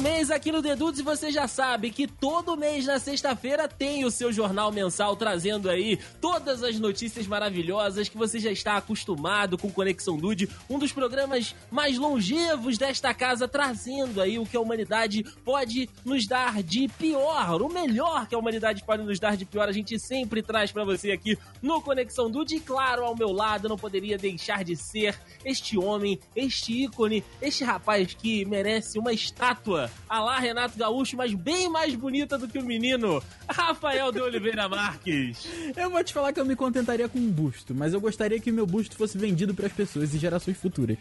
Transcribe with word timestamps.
mês 0.00 0.30
aqui 0.30 0.50
no 0.50 0.62
Dedutos 0.62 1.00
e 1.00 1.02
você 1.02 1.30
já 1.30 1.46
sabe 1.46 1.90
que 1.90 2.06
todo 2.06 2.56
mês 2.56 2.86
na 2.86 2.98
sexta-feira 2.98 3.68
tem 3.68 4.04
o 4.04 4.10
seu 4.10 4.32
jornal 4.32 4.72
mensal 4.72 5.14
trazendo 5.14 5.68
aí 5.68 5.98
todas 6.20 6.62
as 6.62 6.78
notícias 6.78 7.26
maravilhosas 7.26 8.08
que 8.08 8.16
você 8.16 8.38
já 8.38 8.50
está 8.50 8.76
acostumado 8.76 9.58
com 9.58 9.70
Conexão 9.70 10.16
Dude, 10.16 10.48
um 10.70 10.78
dos 10.78 10.90
programas 10.90 11.54
mais 11.70 11.98
longevos 11.98 12.78
desta 12.78 13.12
casa, 13.12 13.46
trazendo 13.46 14.22
aí 14.22 14.38
o 14.38 14.46
que 14.46 14.56
a 14.56 14.60
humanidade 14.60 15.22
pode 15.44 15.88
nos 16.04 16.26
dar 16.26 16.62
de 16.62 16.88
pior, 16.88 17.60
o 17.60 17.68
melhor 17.68 18.26
que 18.26 18.34
a 18.34 18.38
humanidade 18.38 18.82
pode 18.84 19.02
nos 19.02 19.20
dar 19.20 19.36
de 19.36 19.44
pior, 19.44 19.68
a 19.68 19.72
gente 19.72 19.98
sempre 19.98 20.42
traz 20.42 20.72
para 20.72 20.84
você 20.84 21.12
aqui 21.12 21.38
no 21.60 21.82
Conexão 21.82 22.30
Dude. 22.30 22.56
E 22.56 22.60
claro, 22.60 23.04
ao 23.04 23.16
meu 23.16 23.32
lado 23.32 23.68
não 23.68 23.76
poderia 23.76 24.16
deixar 24.16 24.64
de 24.64 24.76
ser 24.76 25.20
este 25.44 25.76
homem, 25.76 26.18
este 26.34 26.84
ícone, 26.84 27.22
este 27.42 27.64
rapaz 27.64 28.14
que 28.14 28.46
merece 28.46 28.98
uma 28.98 29.12
estátua 29.12 29.89
a 30.08 30.20
lá 30.20 30.38
Renato 30.38 30.78
Gaúcho, 30.78 31.16
mas 31.16 31.32
bem 31.34 31.68
mais 31.68 31.94
bonita 31.94 32.36
do 32.36 32.48
que 32.48 32.58
o 32.58 32.64
menino, 32.64 33.22
Rafael 33.48 34.10
de 34.10 34.20
Oliveira 34.20 34.68
Marques. 34.68 35.46
Eu 35.76 35.90
vou 35.90 36.02
te 36.02 36.12
falar 36.12 36.32
que 36.32 36.40
eu 36.40 36.44
me 36.44 36.56
contentaria 36.56 37.08
com 37.08 37.18
um 37.18 37.30
busto, 37.30 37.74
mas 37.74 37.92
eu 37.92 38.00
gostaria 38.00 38.40
que 38.40 38.50
o 38.50 38.54
meu 38.54 38.66
busto 38.66 38.96
fosse 38.96 39.16
vendido 39.16 39.54
para 39.54 39.66
as 39.66 39.72
pessoas 39.72 40.14
e 40.14 40.18
gerações 40.18 40.56
futuras. 40.56 40.98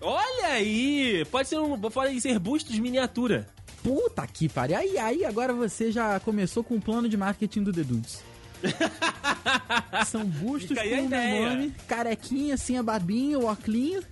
Olha 0.00 0.48
aí! 0.48 1.24
Pode 1.30 1.48
ser 1.48 1.58
um. 1.58 1.78
Pode 1.78 2.20
ser 2.20 2.38
bustos 2.38 2.78
miniatura. 2.78 3.46
Puta 3.82 4.26
que 4.26 4.48
pariu. 4.48 4.76
Aí, 4.76 4.98
aí, 4.98 5.24
agora 5.24 5.52
você 5.52 5.92
já 5.92 6.18
começou 6.20 6.64
com 6.64 6.76
o 6.76 6.80
plano 6.80 7.08
de 7.08 7.16
marketing 7.16 7.62
do 7.62 7.72
The 7.72 7.82
Dudes. 7.82 8.22
São 10.06 10.24
bustos 10.24 10.76
com 10.76 10.84
o 10.84 11.08
meu 11.08 11.48
nome, 11.48 11.74
carequinha, 11.86 12.54
assim, 12.54 12.76
a 12.76 12.82
barbinha, 12.82 13.38
o 13.38 13.46
óculos 13.46 14.04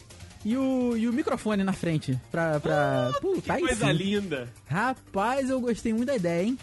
e 0.45 0.57
o, 0.57 0.97
e 0.97 1.09
o 1.09 1.13
microfone 1.13 1.63
na 1.65 1.73
frente. 1.73 2.19
Pra. 2.31 2.61
pra... 2.61 3.13
Puta, 3.21 3.53
aí 3.55 3.63
Ah, 3.65 3.67
Coisa 3.67 3.87
sim. 3.87 3.93
linda. 3.93 4.49
Rapaz, 4.67 5.51
eu 5.51 5.61
gostei 5.61 5.93
muito 5.93 6.07
da 6.09 6.17
ideia, 6.17 6.45
hein? 6.45 6.59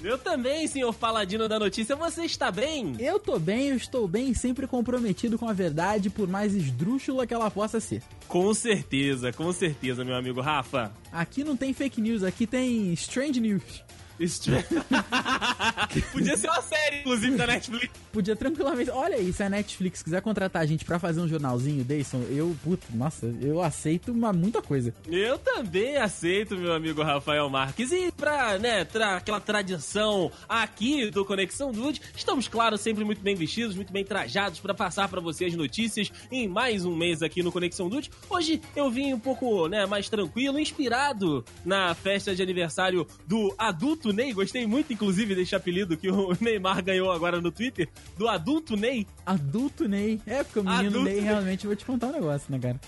Eu 0.00 0.16
também, 0.16 0.64
senhor 0.68 0.94
Paladino 0.94 1.48
da 1.48 1.58
Notícia. 1.58 1.96
Você 1.96 2.24
está 2.24 2.52
bem? 2.52 2.94
Eu 3.00 3.18
tô 3.18 3.36
bem, 3.36 3.70
eu 3.70 3.76
estou 3.76 4.06
bem, 4.06 4.32
sempre 4.32 4.64
comprometido 4.68 5.36
com 5.36 5.48
a 5.48 5.52
verdade, 5.52 6.08
por 6.08 6.28
mais 6.28 6.54
esdrúxula 6.54 7.26
que 7.26 7.34
ela 7.34 7.50
possa 7.50 7.80
ser. 7.80 8.00
Com 8.28 8.54
certeza, 8.54 9.32
com 9.32 9.52
certeza, 9.52 10.04
meu 10.04 10.14
amigo 10.14 10.40
Rafa. 10.40 10.92
Aqui 11.10 11.42
não 11.42 11.56
tem 11.56 11.72
fake 11.72 12.00
news, 12.00 12.22
aqui 12.22 12.46
tem 12.46 12.92
strange 12.92 13.40
news. 13.40 13.82
Isso- 14.18 14.50
Podia 16.12 16.36
ser 16.36 16.48
uma 16.48 16.62
série, 16.62 17.00
inclusive, 17.00 17.36
da 17.36 17.46
Netflix. 17.46 17.90
Podia 18.12 18.34
tranquilamente. 18.36 18.90
Olha 18.90 19.16
aí, 19.16 19.32
se 19.32 19.42
a 19.42 19.48
Netflix 19.48 20.02
quiser 20.02 20.20
contratar 20.22 20.62
a 20.62 20.66
gente 20.66 20.84
pra 20.84 20.98
fazer 20.98 21.20
um 21.20 21.28
jornalzinho, 21.28 21.84
Deison, 21.84 22.22
eu, 22.30 22.56
puta, 22.64 22.86
nossa, 22.94 23.26
eu 23.40 23.62
aceito 23.62 24.12
uma, 24.12 24.32
muita 24.32 24.60
coisa. 24.60 24.92
Eu 25.06 25.38
também 25.38 25.96
aceito, 25.96 26.56
meu 26.56 26.72
amigo 26.72 27.02
Rafael 27.02 27.48
Marques. 27.48 27.92
E 27.92 28.10
pra, 28.12 28.58
né, 28.58 28.84
tra 28.84 29.16
aquela 29.16 29.40
tradição 29.40 30.30
aqui 30.48 31.10
do 31.10 31.24
Conexão 31.24 31.70
Dude, 31.72 32.00
estamos, 32.16 32.48
claro, 32.48 32.76
sempre 32.76 33.04
muito 33.04 33.20
bem 33.22 33.34
vestidos, 33.34 33.76
muito 33.76 33.92
bem 33.92 34.04
trajados 34.04 34.58
pra 34.60 34.74
passar 34.74 35.08
pra 35.08 35.20
você 35.20 35.44
as 35.46 35.54
notícias 35.54 36.10
em 36.30 36.48
mais 36.48 36.84
um 36.84 36.94
mês 36.96 37.22
aqui 37.22 37.42
no 37.42 37.52
Conexão 37.52 37.88
Dude. 37.88 38.10
Hoje 38.28 38.60
eu 38.74 38.90
vim 38.90 39.12
um 39.12 39.18
pouco, 39.20 39.68
né, 39.68 39.86
mais 39.86 40.08
tranquilo, 40.08 40.58
inspirado 40.58 41.44
na 41.64 41.94
festa 41.94 42.34
de 42.34 42.42
aniversário 42.42 43.06
do 43.26 43.54
adulto 43.58 44.07
Ney. 44.12 44.32
Gostei 44.32 44.66
muito, 44.66 44.92
inclusive, 44.92 45.34
desse 45.34 45.54
apelido 45.54 45.96
que 45.96 46.10
o 46.10 46.36
Neymar 46.40 46.82
ganhou 46.82 47.10
agora 47.10 47.40
no 47.40 47.50
Twitter, 47.50 47.88
do 48.16 48.28
adulto 48.28 48.76
Ney. 48.76 49.06
Adulto 49.24 49.88
Ney. 49.88 50.20
É, 50.26 50.42
porque 50.42 50.60
o 50.60 50.64
menino 50.64 50.88
Adulto 50.88 51.04
Ney 51.04 51.14
Ney. 51.14 51.24
realmente 51.24 51.66
vou 51.66 51.76
te 51.76 51.84
contar 51.84 52.08
um 52.08 52.12
negócio, 52.12 52.50
né, 52.50 52.58
cara? 52.58 52.80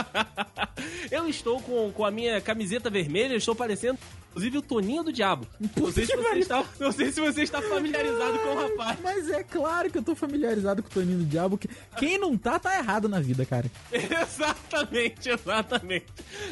eu 1.10 1.28
estou 1.28 1.60
com, 1.60 1.92
com 1.92 2.04
a 2.04 2.10
minha 2.10 2.40
camiseta 2.40 2.90
vermelha, 2.90 3.34
estou 3.34 3.54
parecendo, 3.54 3.98
inclusive, 4.30 4.58
o 4.58 4.62
Toninho 4.62 5.02
do 5.04 5.12
Diabo. 5.12 5.46
Não 5.76 5.92
sei, 5.92 6.06
se 6.06 6.16
você 6.16 6.38
está, 6.38 6.64
não 6.78 6.92
sei 6.92 7.12
se 7.12 7.20
você 7.20 7.42
está 7.42 7.60
familiarizado 7.62 8.38
com 8.38 8.48
o 8.48 8.54
rapaz. 8.68 8.98
Mas 9.02 9.30
é 9.30 9.42
claro 9.42 9.90
que 9.90 9.98
eu 9.98 10.02
tô 10.02 10.14
familiarizado 10.14 10.82
com 10.82 10.88
o 10.88 10.92
Toninho 10.92 11.18
do 11.18 11.24
Diabo. 11.24 11.58
Que... 11.58 11.68
Quem 11.96 12.18
não 12.18 12.36
tá, 12.36 12.58
tá 12.58 12.76
errado 12.78 13.08
na 13.08 13.20
vida, 13.20 13.44
cara. 13.44 13.70
Exatamente, 13.92 15.28
exatamente. 15.30 16.06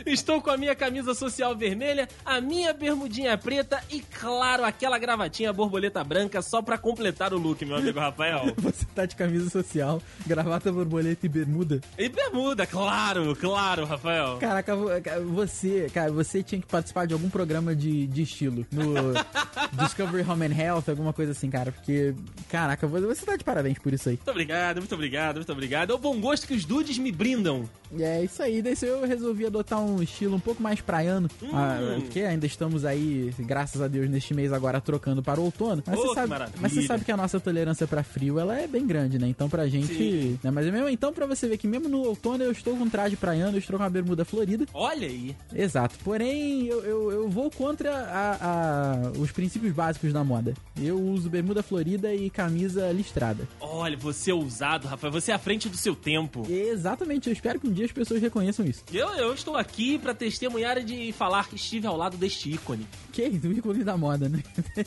Estou 0.07 0.41
com 0.41 0.51
a 0.51 0.57
minha 0.57 0.75
camisa 0.75 1.15
social 1.15 1.57
vermelha, 1.57 2.09
a 2.25 2.41
minha 2.41 2.73
bermudinha 2.73 3.37
preta 3.39 3.83
e, 3.91 4.01
claro, 4.01 4.65
aquela 4.65 4.99
gravatinha 4.99 5.53
borboleta 5.53 6.03
branca 6.05 6.43
só 6.43 6.61
pra 6.63 6.77
completar 6.79 7.33
o 7.33 7.39
look, 7.39 7.65
meu 7.65 7.77
amigo 7.77 7.99
Rafael. 7.99 8.53
Você 8.59 8.85
tá 8.95 9.07
de 9.07 9.17
camisa 9.17 9.49
social, 9.51 10.03
gravata, 10.27 10.71
borboleta 10.73 11.27
e 11.27 11.29
bermuda. 11.29 11.81
E 11.97 12.09
bermuda, 12.09 12.67
claro, 12.67 13.35
claro, 13.37 13.85
Rafael. 13.85 14.39
Caraca, 14.39 14.75
vo- 14.77 14.89
você, 15.35 15.89
cara, 15.93 16.11
você 16.13 16.43
tinha 16.43 16.61
que 16.61 16.67
participar 16.67 17.07
de 17.07 17.13
algum 17.15 17.29
programa 17.31 17.68
de, 17.75 18.07
de 18.07 18.23
estilo 18.23 18.67
no 18.73 18.95
Discovery 19.83 20.25
Home 20.29 20.47
and 20.47 20.57
Health, 20.59 20.85
alguma 20.89 21.13
coisa 21.13 21.33
assim, 21.33 21.51
cara, 21.51 21.73
porque, 21.73 22.15
caraca, 22.49 22.87
vo- 22.87 23.01
você 23.01 23.25
tá 23.25 23.37
de 23.37 23.45
parabéns 23.45 23.79
por 23.79 23.93
isso 23.93 24.09
aí. 24.09 24.17
Muito 24.17 24.31
obrigado, 24.31 24.77
muito 24.79 24.95
obrigado, 24.95 25.37
muito 25.37 25.53
obrigado. 25.53 25.91
É 25.93 25.95
o 25.95 25.99
bom 25.99 26.19
gosto 26.21 26.47
que 26.47 26.55
os 26.55 26.65
dudes 26.65 26.99
me 26.99 27.11
brindam. 27.13 27.69
É 27.99 28.23
isso 28.23 28.43
aí, 28.43 28.61
daí 28.61 28.75
eu 28.83 29.07
resolvi 29.07 29.47
adotar 29.47 29.81
um 29.81 30.03
estilo 30.03 30.37
um 30.37 30.41
pouco 30.41 30.63
mais 30.63 30.81
praiano, 30.81 31.29
Hum. 31.43 31.49
ah, 31.53 31.79
porque 32.01 32.21
ainda 32.21 32.47
estamos 32.47 32.85
aí, 32.85 33.33
graças 33.39 33.81
a 33.81 33.89
Deus, 33.89 34.09
neste 34.11 34.35
mês 34.35 34.53
agora 34.53 34.81
trocando 34.81 35.23
para 35.23 35.41
o 35.41 35.45
outono. 35.45 35.83
Mas, 35.87 35.99
Oh, 35.99 36.03
você, 36.09 36.15
sabe, 36.15 36.53
mas 36.61 36.73
você 36.73 36.83
sabe 36.83 37.05
que 37.05 37.13
a 37.13 37.17
nossa 37.17 37.41
tolerância 37.41 37.87
para 37.87 38.03
frio, 38.03 38.39
ela 38.39 38.59
é 38.59 38.67
bem 38.67 38.87
grande, 38.87 39.19
né? 39.19 39.27
Então 39.29 39.49
pra 39.49 39.67
gente... 39.69 39.87
Sim. 39.95 40.39
Né? 40.43 40.51
Mas 40.51 40.67
mesmo, 40.67 40.89
então 40.89 41.13
pra 41.13 41.27
você 41.27 41.49
ver 41.49 41.57
que 41.59 41.67
mesmo 41.67 41.89
no 41.89 41.99
outono 42.03 42.43
eu 42.45 42.53
estou 42.53 42.77
com 42.77 42.85
um 42.85 42.91
traje 42.91 43.17
praiano, 43.17 43.55
eu 43.57 43.59
estou 43.59 43.77
com 43.77 43.83
uma 43.83 43.91
bermuda 43.91 44.25
florida, 44.25 44.67
Olha 44.75 45.07
aí. 45.09 45.35
Exato. 45.55 45.97
Porém, 46.05 46.67
eu, 46.67 46.83
eu, 46.85 47.13
eu 47.13 47.29
vou 47.29 47.51
contra 47.59 47.91
a, 47.93 48.37
a- 48.41 49.11
os 49.19 49.33
princípios 49.33 49.73
básicos 49.75 50.13
da 50.13 50.23
moda. 50.23 50.55
Eu 50.81 50.97
uso 50.97 51.29
bermuda 51.29 51.61
florida 51.61 52.15
e 52.15 52.31
camisa 52.31 52.93
listrada. 52.93 53.49
Olha, 53.61 53.97
você 53.97 54.31
é 54.31 54.35
ousado, 54.35 54.87
Rafael. 54.87 55.13
Você 55.13 55.33
é 55.33 55.35
à 55.35 55.39
frente 55.39 55.69
do 55.69 55.77
seu 55.77 55.97
tempo. 55.97 56.47
Exatamente. 56.49 57.27
Eu 57.29 57.33
espero 57.33 57.59
que 57.59 57.67
um 57.67 57.73
dia 57.73 57.85
as 57.85 57.91
pessoas 57.93 58.23
reconheçam 58.23 58.65
isso. 58.65 58.85
Eu, 58.93 59.09
eu 59.15 59.35
estou 59.35 59.57
aqui 59.57 59.99
pra 59.99 60.15
testemunhar 60.15 60.79
e 60.79 60.85
de 60.85 61.13
falar 61.13 61.49
que 61.49 61.57
estive 61.57 61.87
ao 61.89 61.97
lado 61.97 62.17
deste 62.17 62.49
ícone. 62.49 62.87
Que 63.13 63.23
é 63.23 63.29
o 63.29 63.53
ícone 63.53 63.83
da 63.83 63.97
moda, 63.97 64.29
né? 64.29 64.41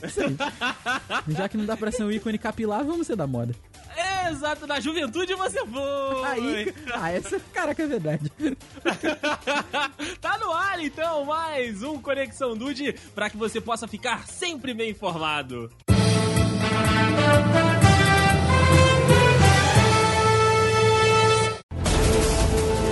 É. 1.28 1.32
Já 1.32 1.50
que 1.50 1.58
não 1.58 1.66
dá 1.66 1.76
pra 1.76 1.92
ser 1.92 2.04
um 2.04 2.12
ícone 2.12 2.38
capilar, 2.38 2.86
vamos 2.86 3.06
ser 3.08 3.16
da 3.18 3.28
moda. 3.28 3.54
Exato, 4.30 4.68
na 4.68 4.80
juventude 4.80 5.34
você 5.36 5.60
foi. 5.66 6.26
Aí, 6.26 6.74
ah, 6.94 7.12
essa, 7.12 7.40
caraca, 7.54 7.84
é 7.84 7.88
verdade. 7.88 8.32
tá 10.22 10.38
no 10.38 10.52
ar 10.52 10.80
então 10.80 11.26
mais 11.26 11.84
um 11.84 12.02
Conexão 12.02 12.56
Dude 12.56 12.94
para 13.16 13.30
que 13.30 13.38
você 13.38 13.60
possa 13.60 13.88
ficar 13.88 14.28
sempre 14.28 14.74
bem 14.74 14.92
informado. 14.92 15.70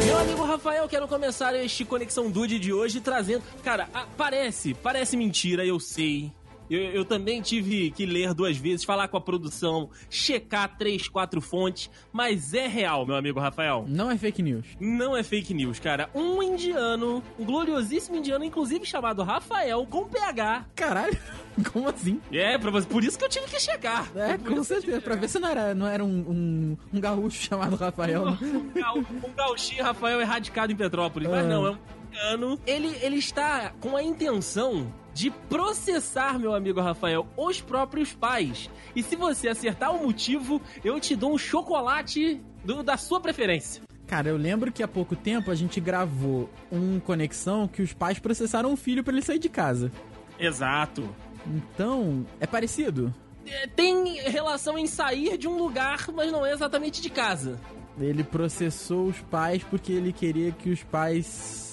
Meu 0.05 0.17
amigo 0.17 0.43
Rafael, 0.43 0.87
quero 0.87 1.07
começar 1.07 1.55
este 1.55 1.85
Conexão 1.85 2.29
Dude 2.29 2.59
de 2.59 2.73
hoje 2.73 2.99
trazendo. 2.99 3.43
Cara, 3.63 3.87
parece, 4.17 4.73
parece 4.73 5.15
mentira, 5.15 5.65
eu 5.65 5.79
sei. 5.79 6.31
Eu, 6.69 6.79
eu 6.79 7.05
também 7.05 7.41
tive 7.41 7.91
que 7.91 8.05
ler 8.05 8.33
duas 8.33 8.55
vezes, 8.57 8.83
falar 8.83 9.07
com 9.07 9.17
a 9.17 9.21
produção, 9.21 9.89
checar 10.09 10.77
três, 10.77 11.07
quatro 11.07 11.41
fontes, 11.41 11.89
mas 12.11 12.53
é 12.53 12.67
real, 12.67 13.05
meu 13.05 13.15
amigo 13.15 13.39
Rafael. 13.39 13.85
Não 13.87 14.09
é 14.11 14.17
fake 14.17 14.41
news. 14.43 14.65
Não 14.79 15.15
é 15.17 15.23
fake 15.23 15.53
news, 15.53 15.79
cara. 15.79 16.09
Um 16.13 16.41
indiano, 16.43 17.23
um 17.39 17.45
gloriosíssimo 17.45 18.17
indiano, 18.17 18.43
inclusive 18.43 18.85
chamado 18.85 19.23
Rafael, 19.23 19.85
com 19.89 20.05
PH. 20.07 20.65
Caralho, 20.75 21.17
como 21.73 21.89
assim? 21.89 22.19
É, 22.31 22.57
pra 22.57 22.71
por 22.81 23.03
isso 23.03 23.17
que 23.17 23.25
eu 23.25 23.29
tive 23.29 23.47
que 23.47 23.59
checar. 23.59 24.09
É, 24.15 24.37
com 24.37 24.63
certeza. 24.63 25.01
Pra 25.01 25.15
ver 25.15 25.27
se 25.27 25.39
não 25.39 25.49
era, 25.49 25.73
não 25.73 25.87
era 25.87 26.03
um, 26.03 26.19
um, 26.19 26.77
um 26.93 26.99
gaúcho 26.99 27.41
chamado 27.47 27.75
Rafael. 27.75 28.25
né? 28.25 28.37
Um, 28.69 28.71
gau, 28.81 28.97
um 28.97 29.33
gauchinho 29.35 29.83
Rafael 29.83 30.21
erradicado 30.21 30.71
em 30.71 30.75
Petrópolis. 30.75 31.27
Mas 31.29 31.45
Ah. 31.45 31.47
não, 31.47 31.67
é 31.67 31.71
um 31.71 31.77
indiano. 32.07 32.59
Ele, 32.65 32.95
ele 33.01 33.17
está 33.17 33.71
com 33.79 33.95
a 33.95 34.03
intenção 34.03 34.91
de 35.13 35.29
processar, 35.31 36.37
meu 36.39 36.53
amigo 36.53 36.79
Rafael, 36.81 37.27
os 37.35 37.61
próprios 37.61 38.13
pais. 38.13 38.69
E 38.95 39.03
se 39.03 39.15
você 39.15 39.47
acertar 39.49 39.93
o 39.93 40.03
motivo, 40.05 40.61
eu 40.83 40.99
te 40.99 41.15
dou 41.15 41.33
um 41.33 41.37
chocolate 41.37 42.41
do- 42.63 42.83
da 42.83 42.97
sua 42.97 43.19
preferência. 43.19 43.81
Cara, 44.07 44.29
eu 44.29 44.37
lembro 44.37 44.71
que 44.71 44.81
há 44.81 44.87
pouco 44.87 45.15
tempo 45.15 45.51
a 45.51 45.55
gente 45.55 45.79
gravou 45.79 46.49
um 46.71 46.99
conexão 46.99 47.67
que 47.67 47.81
os 47.81 47.93
pais 47.93 48.17
processaram 48.17 48.73
o 48.73 48.75
filho 48.77 49.03
pra 49.03 49.13
ele 49.13 49.21
sair 49.21 49.37
de 49.39 49.49
casa. 49.49 49.91
Exato. 50.39 51.07
Então, 51.45 52.25
é 52.39 52.47
parecido. 52.47 53.13
É, 53.45 53.67
Tem 53.67 54.15
relação 54.29 54.77
em 54.77 54.87
sair 54.87 55.37
de 55.37 55.47
um 55.47 55.57
lugar, 55.57 56.07
mas 56.13 56.31
não 56.31 56.45
é 56.45 56.51
exatamente 56.51 57.01
de 57.01 57.09
casa. 57.09 57.59
Ele 57.99 58.23
processou 58.23 59.07
os 59.07 59.19
pais 59.21 59.63
porque 59.63 59.91
ele 59.91 60.13
queria 60.13 60.51
que 60.51 60.69
os 60.69 60.81
pais 60.83 61.68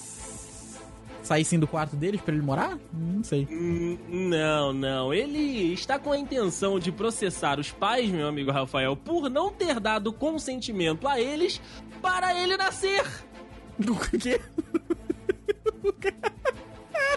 saíssem 1.27 1.59
do 1.59 1.67
quarto 1.67 1.95
deles 1.95 2.21
pra 2.21 2.33
ele 2.33 2.43
morar? 2.43 2.77
Não 2.93 3.23
sei. 3.23 3.47
Hum, 3.51 3.97
Não, 4.09 4.73
não. 4.73 5.13
Ele 5.13 5.73
está 5.73 5.99
com 5.99 6.11
a 6.11 6.17
intenção 6.17 6.79
de 6.79 6.91
processar 6.91 7.59
os 7.59 7.71
pais, 7.71 8.09
meu 8.09 8.27
amigo 8.27 8.49
Rafael, 8.51 8.95
por 8.95 9.29
não 9.29 9.51
ter 9.51 9.79
dado 9.79 10.11
consentimento 10.13 11.07
a 11.07 11.19
eles 11.19 11.61
para 12.01 12.33
ele 12.41 12.55
nascer. 12.57 13.03
O 15.83 15.93
quê? 15.93 16.15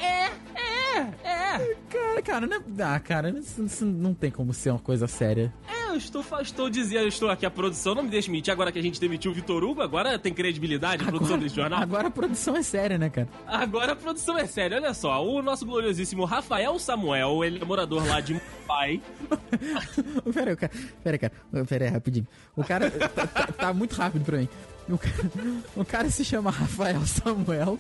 É, 0.01 0.25
é, 0.55 0.99
é. 1.25 1.77
Cara, 1.89 2.23
cara, 2.23 2.47
é... 2.79 2.83
Ah, 2.83 3.01
cara, 3.01 3.31
isso, 3.31 3.65
isso 3.65 3.85
não 3.87 4.13
tem 4.15 4.31
como 4.31 4.53
ser 4.53 4.71
uma 4.71 4.79
coisa 4.79 5.06
séria. 5.06 5.53
Eu 5.91 5.97
estou, 5.97 6.23
fa- 6.23 6.41
estou 6.43 6.71
dizendo, 6.71 7.03
eu 7.03 7.09
estou 7.09 7.29
aqui, 7.31 7.45
a 7.45 7.51
produção 7.51 7.95
não 7.95 8.03
me 8.03 8.09
deixa 8.11 8.31
mentir, 8.31 8.53
agora 8.53 8.71
que 8.73 8.79
a 8.79 8.83
gente 8.83 9.01
demitiu 9.01 9.31
o 9.31 9.35
Vitor 9.35 9.63
Hugo, 9.65 9.83
agora 9.83 10.19
tem 10.19 10.33
credibilidade 10.33 11.03
a 11.03 11.07
produção 11.07 11.39
desse 11.39 11.55
jornal. 11.57 11.81
agora 11.81 12.09
a 12.09 12.11
produção 12.11 12.57
é 12.57 12.63
séria, 12.63 12.97
né, 12.99 13.11
cara? 13.11 13.29
Agora 13.47 13.93
a 13.93 13.97
produção 13.97 14.39
é 14.39 14.47
séria, 14.47 14.77
olha 14.77 14.95
só, 14.95 15.25
o 15.25 15.43
nosso 15.43 15.67
gloriosíssimo 15.67 16.25
Rafael 16.25 16.79
Samuel, 16.79 17.45
ele 17.45 17.61
é 17.61 17.65
morador 17.65 18.07
lá 18.07 18.21
de 18.21 18.35
Mumbai. 18.35 19.01
Pera 20.33 20.51
aí, 20.51 20.55
o 20.55 20.57
cara. 20.57 20.73
Pera 21.03 21.15
aí, 21.15 21.19
cara. 21.19 21.33
Pera 21.67 21.85
aí, 21.85 21.91
rapidinho. 21.91 22.27
O 22.57 22.65
cara 22.65 22.91
tá, 22.91 23.09
tá- 23.27 23.47
tá 23.47 23.73
muito 23.75 23.95
rápido 23.97 24.25
pra 24.25 24.39
mim. 24.39 24.49
O 24.89 24.99
cara, 24.99 25.15
o 25.77 25.85
cara 25.85 26.11
se 26.11 26.25
chama 26.25 26.51
Rafael 26.51 27.01
Samuel 27.07 27.79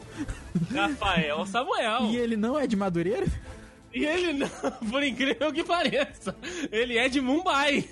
Rafael 0.72 1.44
Samuel. 1.46 2.04
e 2.10 2.16
ele 2.16 2.36
não 2.36 2.58
é 2.58 2.66
de 2.66 2.76
Madureira? 2.76 3.26
E 3.92 4.04
ele 4.04 4.32
não, 4.34 4.48
por 4.88 5.02
incrível 5.02 5.52
que 5.52 5.64
pareça, 5.64 6.36
ele 6.70 6.96
é 6.96 7.08
de 7.08 7.20
Mumbai. 7.20 7.84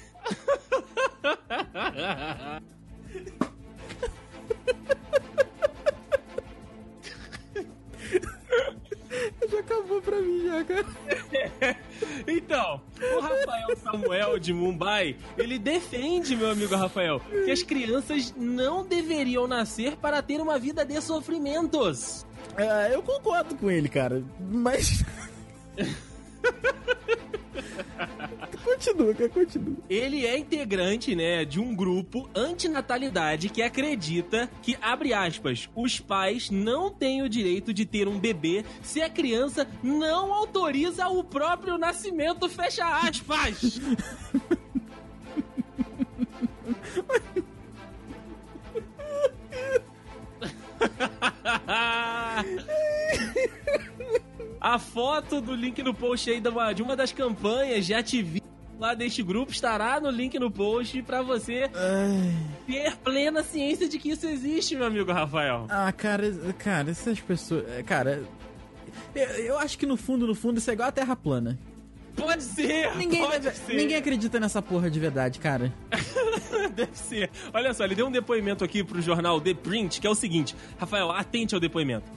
Já 9.50 9.60
acabou 9.60 10.02
pra 10.02 10.20
mim, 10.20 10.44
já, 10.46 10.64
cara. 10.64 10.86
Então, 12.26 12.80
o 13.16 13.20
Rafael 13.20 13.76
Samuel 13.82 14.38
de 14.38 14.52
Mumbai, 14.52 15.16
ele 15.36 15.58
defende, 15.58 16.36
meu 16.36 16.50
amigo 16.50 16.74
Rafael, 16.76 17.20
que 17.44 17.50
as 17.50 17.62
crianças 17.62 18.34
não 18.36 18.86
deveriam 18.86 19.46
nascer 19.46 19.96
para 19.96 20.22
ter 20.22 20.40
uma 20.40 20.58
vida 20.58 20.84
de 20.84 21.00
sofrimentos. 21.00 22.26
É, 22.56 22.94
eu 22.94 23.02
concordo 23.02 23.54
com 23.56 23.70
ele, 23.70 23.88
cara. 23.88 24.22
Mas. 24.40 25.04
continua, 28.98 29.28
continua. 29.28 29.76
Ele 29.88 30.26
é 30.26 30.36
integrante, 30.36 31.14
né, 31.14 31.44
de 31.44 31.60
um 31.60 31.74
grupo 31.74 32.28
antinatalidade 32.34 33.48
que 33.48 33.62
acredita 33.62 34.50
que, 34.62 34.76
abre 34.80 35.14
aspas, 35.14 35.68
os 35.74 36.00
pais 36.00 36.50
não 36.50 36.90
têm 36.90 37.22
o 37.22 37.28
direito 37.28 37.72
de 37.72 37.86
ter 37.86 38.08
um 38.08 38.18
bebê 38.18 38.64
se 38.82 39.00
a 39.00 39.08
criança 39.08 39.66
não 39.82 40.32
autoriza 40.32 41.06
o 41.08 41.22
próprio 41.22 41.78
nascimento, 41.78 42.48
fecha 42.48 42.84
aspas. 42.84 43.80
A 54.60 54.78
foto 54.78 55.40
do 55.40 55.54
link 55.54 55.82
no 55.82 55.94
post 55.94 56.30
aí 56.30 56.40
de 56.40 56.48
uma, 56.48 56.72
de 56.72 56.82
uma 56.82 56.96
das 56.96 57.12
campanhas 57.12 57.86
de 57.86 57.94
ativismo 57.94 58.47
lá 58.78 58.94
deste 58.94 59.22
grupo 59.22 59.52
estará 59.52 60.00
no 60.00 60.10
link 60.10 60.38
no 60.38 60.50
post 60.50 61.02
pra 61.02 61.20
você 61.22 61.68
ter 62.66 62.96
plena 62.98 63.42
ciência 63.42 63.88
de 63.88 63.98
que 63.98 64.10
isso 64.10 64.26
existe, 64.26 64.76
meu 64.76 64.86
amigo 64.86 65.10
Rafael. 65.12 65.66
Ah, 65.68 65.90
cara, 65.92 66.30
cara, 66.58 66.90
essas 66.90 67.20
pessoas. 67.20 67.64
é, 67.70 67.82
Cara. 67.82 68.22
Eu, 69.14 69.28
eu 69.44 69.58
acho 69.58 69.78
que 69.78 69.86
no 69.86 69.96
fundo, 69.96 70.26
no 70.26 70.34
fundo, 70.34 70.58
isso 70.58 70.70
é 70.70 70.74
igual 70.74 70.88
a 70.88 70.92
Terra 70.92 71.14
plana. 71.16 71.58
Pode 72.16 72.42
ser, 72.42 72.94
Ninguém, 72.96 73.22
pode 73.22 73.44
deve- 73.44 73.56
ser. 73.56 73.74
ninguém 73.76 73.96
acredita 73.96 74.40
nessa 74.40 74.60
porra 74.60 74.90
de 74.90 74.98
verdade, 74.98 75.38
cara. 75.38 75.72
Deve 76.74 76.96
ser. 76.96 77.30
Olha 77.54 77.72
só, 77.72 77.84
ele 77.84 77.94
deu 77.94 78.06
um 78.06 78.10
depoimento 78.10 78.64
aqui 78.64 78.82
pro 78.84 79.00
jornal 79.00 79.40
The 79.40 79.54
Print, 79.54 80.00
que 80.00 80.06
é 80.06 80.10
o 80.10 80.14
seguinte: 80.14 80.54
Rafael, 80.78 81.10
atente 81.12 81.54
ao 81.54 81.60
depoimento. 81.60 82.10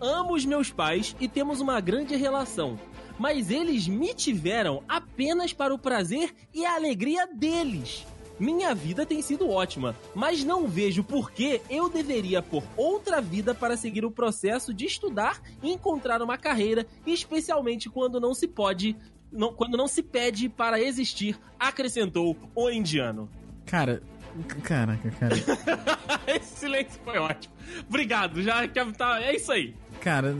Amo 0.00 0.34
os 0.34 0.44
meus 0.44 0.70
pais 0.70 1.14
e 1.20 1.26
temos 1.28 1.60
uma 1.60 1.80
grande 1.80 2.14
relação, 2.16 2.78
mas 3.18 3.50
eles 3.50 3.86
me 3.88 4.14
tiveram 4.14 4.82
apenas 4.88 5.52
para 5.52 5.74
o 5.74 5.78
prazer 5.78 6.34
e 6.54 6.64
a 6.64 6.74
alegria 6.74 7.26
deles. 7.26 8.06
Minha 8.38 8.72
vida 8.72 9.04
tem 9.04 9.20
sido 9.20 9.50
ótima, 9.50 9.96
mas 10.14 10.44
não 10.44 10.68
vejo 10.68 11.02
por 11.02 11.32
que 11.32 11.60
eu 11.68 11.88
deveria 11.88 12.40
pôr 12.40 12.62
outra 12.76 13.20
vida 13.20 13.52
para 13.52 13.76
seguir 13.76 14.04
o 14.04 14.12
processo 14.12 14.72
de 14.72 14.84
estudar 14.84 15.42
e 15.60 15.72
encontrar 15.72 16.22
uma 16.22 16.38
carreira, 16.38 16.86
especialmente 17.04 17.90
quando 17.90 18.20
não 18.20 18.32
se 18.34 18.46
pode, 18.46 18.94
não- 19.32 19.52
quando 19.52 19.76
não 19.76 19.88
se 19.88 20.04
pede 20.04 20.48
para 20.48 20.80
existir, 20.80 21.36
acrescentou 21.58 22.36
o 22.54 22.70
indiano. 22.70 23.28
Cara. 23.66 24.00
Caraca, 24.62 25.10
cara. 25.18 25.34
Esse 26.32 26.60
silêncio 26.60 27.00
foi 27.04 27.18
ótimo. 27.18 27.52
Obrigado, 27.88 28.40
já 28.40 28.68
que 28.68 28.92
tá. 28.92 29.20
É 29.20 29.34
isso 29.34 29.50
aí. 29.50 29.74
Cara, 30.00 30.34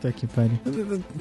tá 0.00 0.12
que 0.12 0.26
pariu. 0.26 0.58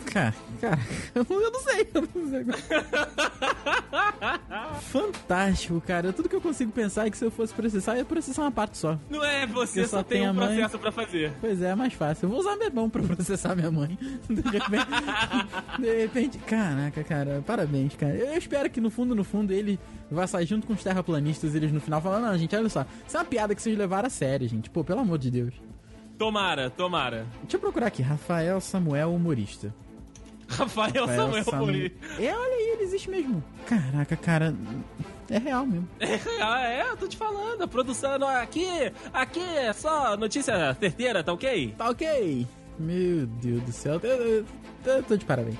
Cara, 0.06 0.36
cara, 0.60 0.80
eu 1.16 1.52
não 1.52 1.60
sei, 1.62 1.88
eu 1.94 2.02
não 2.02 2.30
sei. 2.30 2.46
Fantástico, 4.82 5.82
cara. 5.82 6.14
Tudo 6.14 6.30
que 6.30 6.36
eu 6.36 6.42
consigo 6.42 6.72
pensar 6.72 7.08
é 7.08 7.10
que 7.10 7.18
se 7.18 7.26
eu 7.26 7.32
fosse 7.32 7.54
processar, 7.54 7.94
eu 7.94 8.00
ia 8.00 8.06
processar 8.06 8.42
uma 8.44 8.52
parte 8.52 8.78
só. 8.78 9.00
Não 9.10 9.24
é 9.24 9.46
você, 9.48 9.84
só, 9.84 9.98
só 9.98 10.04
tem 10.04 10.26
um 10.28 10.30
a 10.30 10.34
mãe. 10.34 10.48
processo 10.56 10.80
pra 10.80 10.92
fazer. 10.92 11.34
Pois 11.40 11.62
é, 11.62 11.70
é 11.70 11.76
mais 11.76 11.94
fácil. 11.94 12.26
Eu 12.26 12.30
vou 12.30 12.40
usar 12.40 12.56
minha 12.56 12.70
mão 12.70 12.90
pra 12.90 13.02
processar 13.04 13.56
minha 13.56 13.72
mãe. 13.72 13.98
De 14.30 14.42
repente, 14.42 14.88
de 15.80 15.98
repente 16.02 16.38
caraca, 16.40 17.04
cara, 17.04 17.44
parabéns, 17.46 17.96
cara. 17.96 18.16
Eu 18.16 18.38
espero 18.38 18.70
que 18.70 18.82
no 18.82 18.90
fundo, 18.90 19.16
no 19.16 19.24
fundo, 19.24 19.54
ele 19.54 19.80
vai 20.12 20.28
sair 20.28 20.46
junto 20.46 20.68
com 20.68 20.74
os 20.74 20.84
terraplanistas 20.84 21.56
eles 21.56 21.72
no 21.72 21.80
final 21.80 22.02
falando, 22.02 22.26
não, 22.26 22.38
gente, 22.38 22.56
olha 22.56 22.70
só, 22.70 22.86
isso 23.08 23.16
é 23.16 23.20
uma 23.20 23.26
piada 23.26 23.56
que 23.56 23.62
vocês 23.62 23.78
levaram 23.78 24.08
a 24.08 24.10
sério, 24.10 24.48
gente. 24.48 24.70
Pô, 24.70 24.84
pelo 24.84 25.00
amor 25.02 25.18
de 25.18 25.32
Deus. 25.32 25.54
Tomara, 26.18 26.70
tomara. 26.70 27.26
Deixa 27.44 27.58
eu 27.58 27.60
procurar 27.60 27.88
aqui, 27.88 28.02
Rafael 28.02 28.60
Samuel, 28.60 29.14
humorista. 29.14 29.74
Rafael, 30.50 31.06
Rafael 31.06 31.18
Samuel 31.26 31.44
Samu- 31.44 31.66
Mori. 31.66 31.96
É, 32.20 32.34
olha 32.36 32.56
aí, 32.56 32.70
ele 32.74 32.84
existe 32.84 33.10
mesmo. 33.10 33.44
Caraca, 33.66 34.16
cara, 34.16 34.56
é 35.30 35.38
real 35.38 35.66
mesmo. 35.66 35.88
É, 36.00 36.82
eu 36.90 36.96
tô 36.98 37.08
te 37.08 37.18
falando. 37.18 37.62
A 37.62 37.68
produção 37.68 38.18
não- 38.18 38.28
aqui, 38.30 38.66
aqui 39.14 39.42
é 39.42 39.74
só 39.74 40.16
notícia 40.18 40.74
certeira, 40.80 41.24
tá 41.24 41.34
ok? 41.34 41.76
Tá 41.78 41.90
ok. 41.90 42.48
Meu 42.80 43.26
Deus 43.28 43.62
do 43.64 43.72
céu, 43.72 44.00
eu, 44.04 44.10
eu- 44.10 44.46
eu 44.86 45.04
tô 45.04 45.18
de 45.18 45.26
parabéns. 45.26 45.58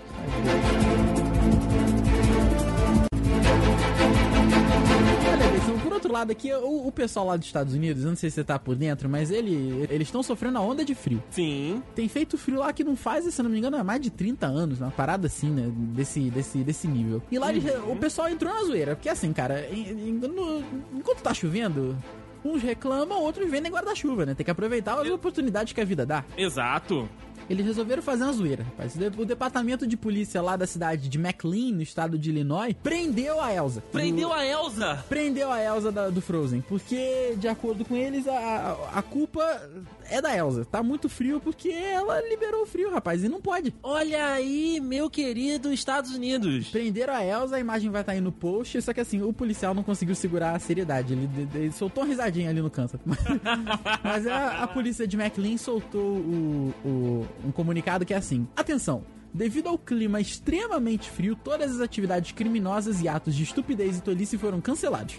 Por 5.80 5.94
outro 5.94 6.12
lado 6.12 6.32
aqui, 6.32 6.54
o, 6.54 6.88
o 6.88 6.92
pessoal 6.92 7.26
lá 7.28 7.36
dos 7.38 7.46
Estados 7.46 7.74
Unidos, 7.74 8.04
eu 8.04 8.10
não 8.10 8.16
sei 8.16 8.30
se 8.30 8.36
você 8.36 8.44
tá 8.44 8.58
por 8.60 8.76
dentro, 8.76 9.10
mas 9.10 9.32
ele, 9.32 9.86
eles 9.90 10.08
estão 10.08 10.22
sofrendo 10.24 10.58
a 10.58 10.62
onda 10.62 10.84
de 10.86 10.94
frio. 10.96 11.22
Sim. 11.30 11.82
Tem 11.96 12.08
feito 12.08 12.38
frio 12.38 12.60
lá 12.60 12.72
que 12.74 12.84
não 12.84 12.96
faz, 12.96 13.26
se 13.34 13.44
não 13.44 13.50
me 13.50 13.58
engano, 13.58 13.78
há 13.78 13.84
mais 13.84 14.02
de 14.02 14.10
30 14.10 14.46
anos, 14.48 14.80
uma 14.82 14.92
parada 14.92 15.28
assim, 15.28 15.50
né? 15.50 15.70
Desse, 15.96 16.30
desse, 16.30 16.60
desse 16.60 16.88
nível. 16.88 17.22
E 17.32 17.38
lá 17.40 17.50
eles- 17.52 17.66
o 17.88 17.96
pessoal 17.96 18.30
entrou 18.30 18.54
na 18.54 18.64
zoeira, 18.64 18.96
porque 18.96 19.10
assim, 19.10 19.32
cara, 19.34 19.68
em- 19.72 20.10
em- 20.10 20.14
no- 20.14 20.64
enquanto 20.96 21.22
tá 21.22 21.34
chovendo, 21.34 21.98
uns 22.46 22.62
reclamam, 22.62 23.22
outros 23.22 23.50
vendem 23.50 23.72
guarda-chuva, 23.72 24.26
né? 24.26 24.34
Tem 24.34 24.46
que 24.46 24.52
aproveitar 24.52 25.00
as 25.02 25.10
oportunidades 25.10 25.74
que 25.74 25.82
a 25.82 25.86
vida 25.86 26.06
dá. 26.06 26.24
Exato. 26.38 27.10
Eles 27.50 27.66
resolveram 27.66 28.02
fazer 28.02 28.24
uma 28.24 28.34
zoeira, 28.34 28.64
rapaz. 28.64 28.96
O 28.96 29.00
de- 29.00 29.22
O 29.22 29.26
departamento 29.26 29.88
de 29.88 29.96
polícia 29.98 30.42
lá 30.42 30.56
da 30.56 30.68
cidade 30.68 31.08
de 31.10 31.18
McLean, 31.18 31.74
no 31.74 31.82
estado 31.82 32.18
de 32.18 32.30
Illinois, 32.30 32.76
prendeu 32.84 33.40
a 33.42 33.54
Elsa. 33.54 33.82
Prendeu 33.92 34.34
a 34.34 34.46
Elsa. 34.46 35.04
Prendeu 35.10 35.52
a 35.52 35.62
Elsa 35.64 35.92
da- 35.92 36.10
do 36.10 36.22
Frozen, 36.22 36.62
porque, 36.68 37.36
de 37.38 37.48
acordo 37.48 37.86
com 37.86 37.96
eles, 37.96 38.28
a, 38.28 38.78
a- 38.94 39.02
culpa 39.02 39.42
é 40.10 40.22
da 40.22 40.36
Elsa. 40.36 40.66
Tá 40.66 40.84
muito 40.84 41.08
frio 41.10 41.40
porque 41.40 41.70
ela 41.70 42.22
liberou 42.28 42.64
o 42.64 42.66
frio, 42.66 42.92
rapaz, 42.92 43.24
e 43.24 43.30
não 43.30 43.42
pode. 43.42 43.74
Olha 43.82 44.26
aí, 44.34 44.80
meu 44.82 45.10
querido 45.10 45.72
Estados 45.72 46.12
Unidos. 46.14 46.68
Prenderam 46.70 47.14
a 47.14 47.24
Elsa, 47.24 47.56
a 47.56 47.60
imagem 47.60 47.90
vai 47.90 48.02
estar 48.02 48.12
aí 48.14 48.22
no 48.22 48.32
post, 48.32 48.82
só 48.82 48.94
que 48.94 49.00
assim, 49.00 49.22
o 49.22 49.32
policial 49.32 49.74
não 49.74 49.84
conseguiu 49.84 50.16
segurar 50.16 50.56
a 50.56 50.60
seriedade. 50.60 51.14
Ele, 51.14 51.30
ele- 51.38 51.50
ele 51.66 51.72
soltou 51.72 52.04
uma 52.04 52.10
risadinha 52.10 52.50
ali 52.50 52.62
no 52.62 52.70
canto. 52.70 53.00
Mas 54.04 54.28
a, 54.28 54.64
a 54.64 54.68
polícia 54.68 55.08
de 55.08 55.16
McLean 55.18 55.58
soltou 55.58 56.02
o- 56.18 56.74
o- 56.86 57.26
um 57.46 57.52
comunicado 57.52 58.06
que 58.06 58.14
é 58.14 58.18
assim: 58.18 58.48
Atenção! 58.56 59.04
Devido 59.34 59.68
ao 59.68 59.78
clima 59.78 60.20
extremamente 60.20 61.10
frio, 61.10 61.36
todas 61.36 61.76
as 61.76 61.82
atividades 61.82 62.32
criminosas 62.32 63.02
e 63.02 63.08
atos 63.08 63.36
de 63.36 63.44
estupidez 63.44 63.98
e 63.98 64.02
tolice 64.02 64.38
foram 64.38 64.60
cancelados. 64.60 65.16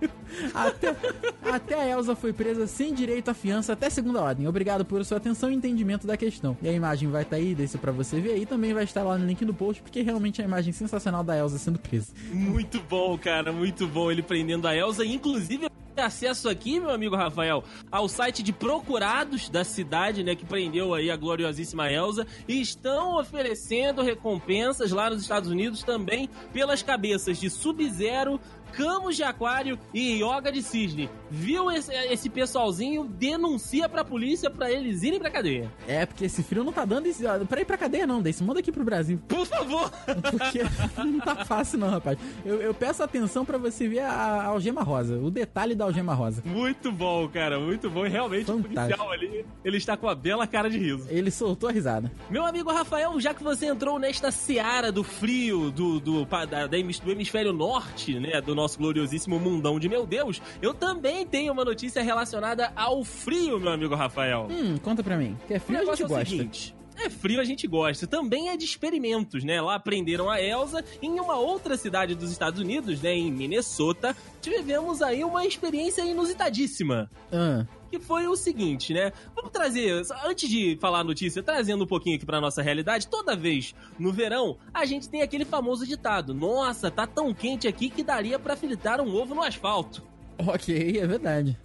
até, 0.52 0.94
até 1.42 1.74
a 1.74 1.88
Elsa 1.88 2.14
foi 2.14 2.32
presa 2.32 2.66
sem 2.66 2.92
direito 2.92 3.30
à 3.30 3.34
fiança 3.34 3.72
até 3.72 3.88
segunda 3.88 4.20
ordem. 4.20 4.46
Obrigado 4.46 4.84
por 4.84 5.02
sua 5.04 5.16
atenção 5.16 5.50
e 5.50 5.54
entendimento 5.54 6.06
da 6.06 6.16
questão. 6.16 6.56
E 6.60 6.68
a 6.68 6.72
imagem 6.72 7.08
vai 7.08 7.22
estar 7.22 7.36
aí, 7.36 7.54
deixa 7.54 7.78
pra 7.78 7.92
você 7.92 8.20
ver 8.20 8.32
aí. 8.32 8.44
Também 8.44 8.74
vai 8.74 8.84
estar 8.84 9.02
lá 9.02 9.16
no 9.16 9.24
link 9.24 9.42
do 9.44 9.54
post, 9.54 9.80
porque 9.80 10.02
realmente 10.02 10.42
é 10.42 10.44
a 10.44 10.48
imagem 10.48 10.72
sensacional 10.72 11.24
da 11.24 11.36
Elsa 11.36 11.56
sendo 11.56 11.78
presa. 11.78 12.12
Muito 12.32 12.80
bom, 12.80 13.16
cara, 13.16 13.50
muito 13.52 13.86
bom 13.86 14.10
ele 14.10 14.22
prendendo 14.22 14.68
a 14.68 14.76
Elsa. 14.76 15.06
Inclusive, 15.06 15.68
acesso 16.02 16.48
aqui, 16.48 16.80
meu 16.80 16.90
amigo 16.90 17.16
Rafael, 17.16 17.64
ao 17.90 18.08
site 18.08 18.42
de 18.42 18.52
procurados 18.52 19.48
da 19.48 19.64
cidade, 19.64 20.22
né, 20.22 20.34
que 20.34 20.44
prendeu 20.44 20.94
aí 20.94 21.10
a 21.10 21.16
gloriosíssima 21.16 21.90
Elsa, 21.90 22.26
e 22.48 22.60
estão 22.60 23.18
oferecendo 23.18 24.02
recompensas 24.02 24.90
lá 24.90 25.10
nos 25.10 25.22
Estados 25.22 25.50
Unidos 25.50 25.82
também 25.82 26.28
pelas 26.52 26.82
cabeças 26.82 27.38
de 27.38 27.48
Sub-Zero, 27.50 28.40
Camus 28.76 29.16
de 29.16 29.22
Aquário 29.22 29.78
e 29.92 30.22
Yoga 30.22 30.50
de 30.52 30.62
Cisne. 30.62 31.08
Viu 31.30 31.70
esse, 31.70 31.92
esse 31.92 32.28
pessoalzinho? 32.28 33.04
Denuncia 33.04 33.88
pra 33.88 34.04
polícia 34.04 34.50
pra 34.50 34.70
eles 34.70 35.02
irem 35.02 35.18
pra 35.18 35.30
cadeia. 35.30 35.70
É, 35.88 36.04
porque 36.06 36.24
esse 36.24 36.42
frio 36.42 36.62
não 36.64 36.72
tá 36.72 36.84
dando 36.84 37.06
esse, 37.06 37.24
pra 37.48 37.60
ir 37.60 37.64
pra 37.64 37.76
cadeia, 37.76 38.06
não. 38.06 38.22
Desse 38.22 38.42
manda 38.44 38.60
aqui 38.60 38.70
pro 38.72 38.84
Brasil. 38.84 39.20
Por 39.28 39.46
favor! 39.46 39.90
Porque 40.30 40.62
não 41.02 41.20
tá 41.20 41.44
fácil, 41.44 41.78
não, 41.78 41.88
rapaz. 41.90 42.18
Eu, 42.44 42.60
eu 42.60 42.74
peço 42.74 43.02
atenção 43.02 43.44
pra 43.44 43.58
você 43.58 43.88
ver 43.88 44.00
a, 44.00 44.10
a 44.12 44.44
algema 44.46 44.82
rosa, 44.82 45.16
o 45.18 45.30
detalhe 45.30 45.74
da 45.74 45.84
algema 45.84 46.14
rosa. 46.14 46.42
Muito 46.44 46.90
bom, 46.92 47.28
cara, 47.28 47.58
muito 47.58 47.88
bom. 47.90 48.06
E 48.06 48.08
realmente 48.08 48.46
Fantástico. 48.46 48.68
o 48.68 48.72
policial 49.06 49.12
ali, 49.12 49.44
ele 49.64 49.76
está 49.76 49.96
com 49.96 50.08
a 50.08 50.14
bela 50.14 50.46
cara 50.46 50.68
de 50.70 50.78
riso. 50.78 51.06
Ele 51.08 51.30
soltou 51.30 51.68
a 51.68 51.72
risada. 51.72 52.10
Meu 52.30 52.44
amigo 52.44 52.72
Rafael, 52.72 53.18
já 53.20 53.32
que 53.34 53.42
você 53.42 53.66
entrou 53.66 53.98
nesta 53.98 54.30
seara 54.30 54.90
do 54.92 55.02
frio 55.04 55.70
do, 55.70 56.00
do, 56.00 56.24
da- 56.48 56.66
do 56.66 57.10
hemisfério 57.10 57.52
norte, 57.52 58.18
né, 58.18 58.40
do 58.40 58.54
nosso 58.64 58.78
gloriosíssimo 58.78 59.38
mundão 59.38 59.78
de 59.78 59.88
meu 59.90 60.06
Deus, 60.06 60.40
eu 60.62 60.72
também 60.72 61.26
tenho 61.26 61.52
uma 61.52 61.64
notícia 61.64 62.02
relacionada 62.02 62.72
ao 62.74 63.04
frio, 63.04 63.60
meu 63.60 63.70
amigo 63.72 63.94
Rafael. 63.94 64.48
Hum, 64.50 64.78
conta 64.78 65.02
pra 65.02 65.16
mim. 65.18 65.36
Que 65.46 65.54
é 65.54 65.56
O 65.58 65.60
frio 65.60 65.78
a 65.80 65.84
gente 65.84 66.02
é 66.02 66.06
o 66.06 66.08
gosta. 66.08 66.24
seguinte. 66.24 66.74
É 66.96 67.10
frio, 67.10 67.40
a 67.40 67.44
gente 67.44 67.66
gosta. 67.66 68.06
Também 68.06 68.50
é 68.50 68.56
de 68.56 68.64
experimentos, 68.64 69.42
né? 69.42 69.60
Lá 69.60 69.74
aprenderam 69.74 70.30
a 70.30 70.40
Elsa. 70.40 70.82
Em 71.02 71.18
uma 71.18 71.36
outra 71.36 71.76
cidade 71.76 72.14
dos 72.14 72.30
Estados 72.30 72.60
Unidos, 72.60 73.02
né? 73.02 73.12
Em 73.12 73.32
Minnesota, 73.32 74.16
tivemos 74.40 75.02
aí 75.02 75.24
uma 75.24 75.44
experiência 75.44 76.02
inusitadíssima 76.02 77.10
Ah, 77.32 77.66
que 77.94 78.00
foi 78.00 78.26
o 78.26 78.34
seguinte, 78.34 78.92
né? 78.92 79.12
Vamos 79.36 79.52
trazer, 79.52 80.04
antes 80.26 80.48
de 80.48 80.76
falar 80.80 81.00
a 81.00 81.04
notícia, 81.04 81.42
trazendo 81.42 81.84
um 81.84 81.86
pouquinho 81.86 82.16
aqui 82.16 82.26
pra 82.26 82.40
nossa 82.40 82.60
realidade, 82.60 83.06
toda 83.06 83.36
vez 83.36 83.74
no 83.98 84.12
verão, 84.12 84.58
a 84.72 84.84
gente 84.84 85.08
tem 85.08 85.22
aquele 85.22 85.44
famoso 85.44 85.86
ditado: 85.86 86.34
Nossa, 86.34 86.90
tá 86.90 87.06
tão 87.06 87.32
quente 87.32 87.68
aqui 87.68 87.88
que 87.88 88.02
daria 88.02 88.38
pra 88.38 88.56
fritar 88.56 89.00
um 89.00 89.14
ovo 89.14 89.34
no 89.34 89.42
asfalto. 89.42 90.02
ok, 90.38 90.98
é 90.98 91.06
verdade. 91.06 91.58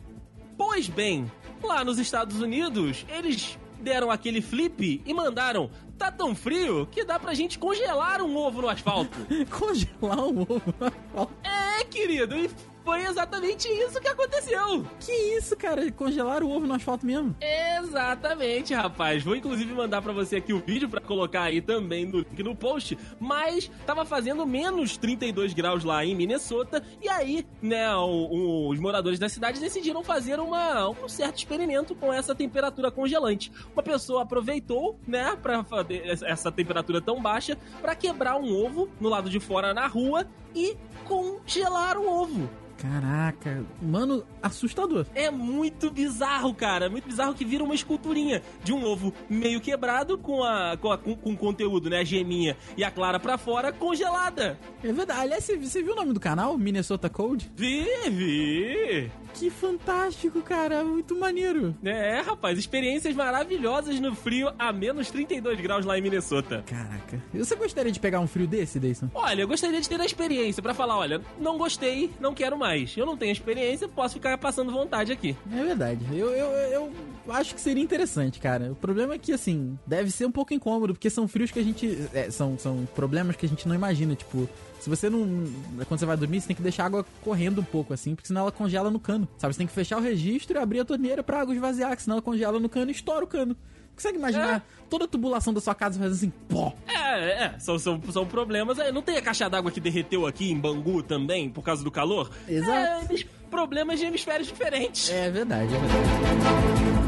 Pois 0.56 0.88
bem, 0.88 1.32
lá 1.64 1.84
nos 1.84 1.98
Estados 1.98 2.40
Unidos, 2.42 3.06
eles 3.10 3.58
deram 3.82 4.12
aquele 4.12 4.42
flip 4.42 5.02
e 5.04 5.14
mandaram: 5.14 5.72
Tá 5.98 6.12
tão 6.12 6.36
frio 6.36 6.88
que 6.92 7.04
dá 7.04 7.18
pra 7.18 7.34
gente 7.34 7.58
congelar 7.58 8.22
um 8.22 8.38
ovo 8.38 8.62
no 8.62 8.70
asfalto. 8.70 9.18
Congelar 9.50 10.28
um 10.28 10.42
ovo. 10.42 11.32
é, 11.44 11.84
querido, 11.86 12.38
e 12.38 12.50
foi 12.90 13.06
exatamente 13.06 13.68
isso 13.68 14.02
que 14.02 14.08
aconteceu. 14.08 14.84
que 15.00 15.12
isso, 15.12 15.56
cara? 15.56 15.92
Congelar 15.92 16.42
o 16.42 16.50
ovo 16.50 16.66
no 16.66 16.74
asfalto 16.74 17.06
mesmo? 17.06 17.36
Exatamente, 17.40 18.74
rapaz. 18.74 19.24
Vou 19.24 19.36
inclusive 19.36 19.72
mandar 19.74 20.02
pra 20.02 20.12
você 20.12 20.38
aqui 20.38 20.54
o 20.54 20.60
vídeo 20.60 20.90
pra 20.90 21.00
colocar 21.00 21.44
aí 21.44 21.62
também 21.62 22.04
no 22.06 22.18
link 22.20 22.42
no 22.42 22.56
post. 22.56 22.98
Mas 23.20 23.70
tava 23.86 24.06
fazendo 24.06 24.44
menos 24.46 24.98
32 24.98 25.54
graus 25.54 25.84
lá 25.84 26.04
em 26.04 26.16
Minnesota 26.16 26.84
e 27.00 27.08
aí, 27.08 27.46
né, 27.62 27.94
o- 27.96 28.00
o- 28.32 28.70
os 28.70 28.80
moradores 28.80 29.20
da 29.20 29.30
cidade 29.30 29.60
decidiram 29.60 30.04
fazer 30.04 30.40
uma, 30.40 30.90
um 30.90 31.08
certo 31.08 31.38
experimento 31.38 31.94
com 31.94 32.12
essa 32.12 32.34
temperatura 32.34 32.90
congelante. 32.90 33.52
Uma 33.74 33.84
pessoa 33.84 34.24
aproveitou, 34.24 35.00
né, 35.08 35.38
para 35.42 35.64
fazer 35.64 36.02
essa 36.26 36.52
temperatura 36.52 37.00
tão 37.02 37.22
baixa 37.22 37.56
pra 37.82 37.94
quebrar 37.94 38.36
um 38.38 38.52
ovo 38.52 38.90
no 39.00 39.10
lado 39.10 39.30
de 39.30 39.40
fora 39.40 39.76
na 39.76 39.86
rua 39.86 40.26
e 40.56 40.76
congelar 41.06 41.98
o 41.98 42.08
ovo. 42.08 42.50
Caraca, 42.82 43.66
mano, 43.82 44.24
assustador. 44.42 45.06
É 45.14 45.30
muito 45.30 45.92
bizarro, 45.92 46.54
cara. 46.54 46.86
É 46.86 46.90
muito 46.90 47.10
bizarro 47.10 47.34
que 47.34 47.44
vira 47.44 47.62
uma 47.62 47.76
esculturinha 47.76 48.42
de 48.64 48.72
um 48.72 48.86
ovo 48.86 49.14
meio 49.30 49.60
quebrado 49.60 50.18
com 50.18 50.44
a 50.44 50.78
com, 50.78 50.90
a, 50.90 50.98
com, 50.98 51.14
com 51.14 51.36
conteúdo, 51.36 51.90
né? 51.90 52.00
A 52.00 52.04
geminha 52.06 52.56
e 52.78 52.84
a 52.84 52.90
clara 52.90 53.20
pra 53.20 53.38
fora 53.38 53.74
congelada. 53.74 54.58
É 54.82 54.94
verdade. 54.94 55.20
Aliás, 55.20 55.44
você, 55.44 55.58
você 55.58 55.84
viu 55.84 55.92
o 55.92 55.96
nome 55.96 56.14
do 56.14 56.22
canal? 56.22 56.58
Minnesota 56.58 57.10
Code? 57.10 57.52
Vi, 57.54 57.86
vi. 58.10 59.12
Que 59.34 59.50
fantástico, 59.50 60.42
cara. 60.42 60.84
Muito 60.84 61.18
maneiro. 61.18 61.76
É, 61.84 62.22
rapaz, 62.22 62.58
experiências 62.58 63.14
maravilhosas 63.14 64.00
no 64.00 64.16
frio 64.16 64.52
a 64.58 64.72
menos 64.72 65.12
32 65.12 65.60
graus 65.60 65.86
lá 65.86 65.98
em 65.98 66.02
Minnesota. 66.02 66.64
Caraca. 66.66 67.22
Você 67.34 67.56
gostaria 67.56 67.92
de 67.92 68.00
pegar 68.00 68.22
um 68.22 68.28
frio 68.28 68.48
desse, 68.48 68.80
Deison? 68.80 69.10
Olha, 69.14 69.42
eu 69.42 69.48
gostaria 69.48 69.80
de 69.82 69.88
ter 69.88 70.00
a 70.00 70.06
experiência 70.06 70.39
pra 70.62 70.74
falar, 70.74 70.98
olha, 70.98 71.22
não 71.40 71.58
gostei, 71.58 72.12
não 72.20 72.34
quero 72.34 72.58
mais. 72.58 72.96
Eu 72.96 73.06
não 73.06 73.18
tenho 73.18 73.32
experiência, 73.32 73.88
posso 73.88 74.16
ficar 74.16 74.38
passando 74.38 74.72
vontade 74.72 75.12
aqui. 75.12 75.36
É 75.52 75.64
verdade. 75.64 76.06
Eu, 76.12 76.30
eu, 76.32 76.50
eu 76.72 76.94
acho 77.30 77.54
que 77.54 77.62
seria 77.62 77.84
interessante, 77.84 78.40
cara. 78.40 78.72
O 78.72 78.76
problema 78.76 79.14
é 79.14 79.18
que, 79.18 79.32
assim, 79.32 79.78
deve 79.86 80.12
ser 80.12 80.26
um 80.26 80.32
pouco 80.32 80.54
incômodo, 80.54 80.94
porque 80.94 81.10
são 81.10 81.28
frios 81.28 81.52
que 81.52 81.60
a 81.60 81.64
gente. 81.64 81.98
é, 82.14 82.30
são, 82.30 82.58
são 82.58 82.88
problemas 82.96 83.36
que 83.36 83.46
a 83.46 83.50
gente 83.50 83.68
não 83.68 83.76
imagina. 83.76 84.16
Tipo, 84.16 84.50
se 84.80 84.90
você 84.90 85.10
não. 85.10 85.46
Quando 85.88 86.00
você 86.00 86.06
vai 86.06 86.18
dormir, 86.18 86.42
você 86.42 86.48
tem 86.48 86.56
que 86.56 86.62
deixar 86.62 86.84
a 86.84 86.86
água 86.88 87.06
correndo 87.22 87.62
um 87.62 87.64
pouco, 87.64 87.94
assim, 87.94 88.16
porque 88.16 88.28
senão 88.28 88.42
ela 88.42 88.52
congela 88.52 88.90
no 88.90 89.00
cano. 89.00 89.28
Sabe? 89.38 89.54
Você 89.54 89.60
tem 89.60 89.68
que 89.68 89.74
fechar 89.74 89.98
o 89.98 90.02
registro 90.02 90.58
e 90.58 90.62
abrir 90.62 90.80
a 90.80 90.86
torneira 90.86 91.24
pra 91.24 91.42
água 91.42 91.54
esvaziar, 91.54 91.96
que 91.96 92.04
senão 92.04 92.16
ela 92.16 92.22
congela 92.22 92.60
no 92.60 92.70
cano 92.70 92.90
e 92.90 92.94
estoura 92.94 93.24
o 93.24 93.28
cano. 93.28 93.56
Consegue 94.00 94.18
imaginar 94.18 94.66
toda 94.90 95.04
a 95.04 95.08
tubulação 95.10 95.54
da 95.54 95.60
sua 95.60 95.76
casa 95.76 96.00
fazendo 96.00 96.14
assim, 96.16 96.30
pó? 96.48 96.74
É, 96.88 97.44
é, 97.44 97.60
são, 97.60 97.78
são, 97.78 98.02
são 98.14 98.26
problemas. 98.26 98.80
É, 98.80 98.94
Não 98.94 99.02
tem 99.02 99.18
a 99.18 99.22
caixa 99.22 99.50
d'água 99.50 99.70
que 99.70 99.82
derreteu 99.82 100.26
aqui 100.26 100.50
em 100.50 100.58
Bangu 100.58 101.04
também, 101.04 101.50
por 101.50 101.64
causa 101.66 101.84
do 101.84 101.92
calor? 101.92 102.32
Exato. 102.48 103.14
É, 103.14 103.26
problemas 103.52 104.00
de 104.00 104.06
hemisférios 104.06 104.48
diferentes. 104.48 105.10
É 105.10 105.30
verdade, 105.30 105.76
é 105.76 105.78
verdade. 105.78 106.99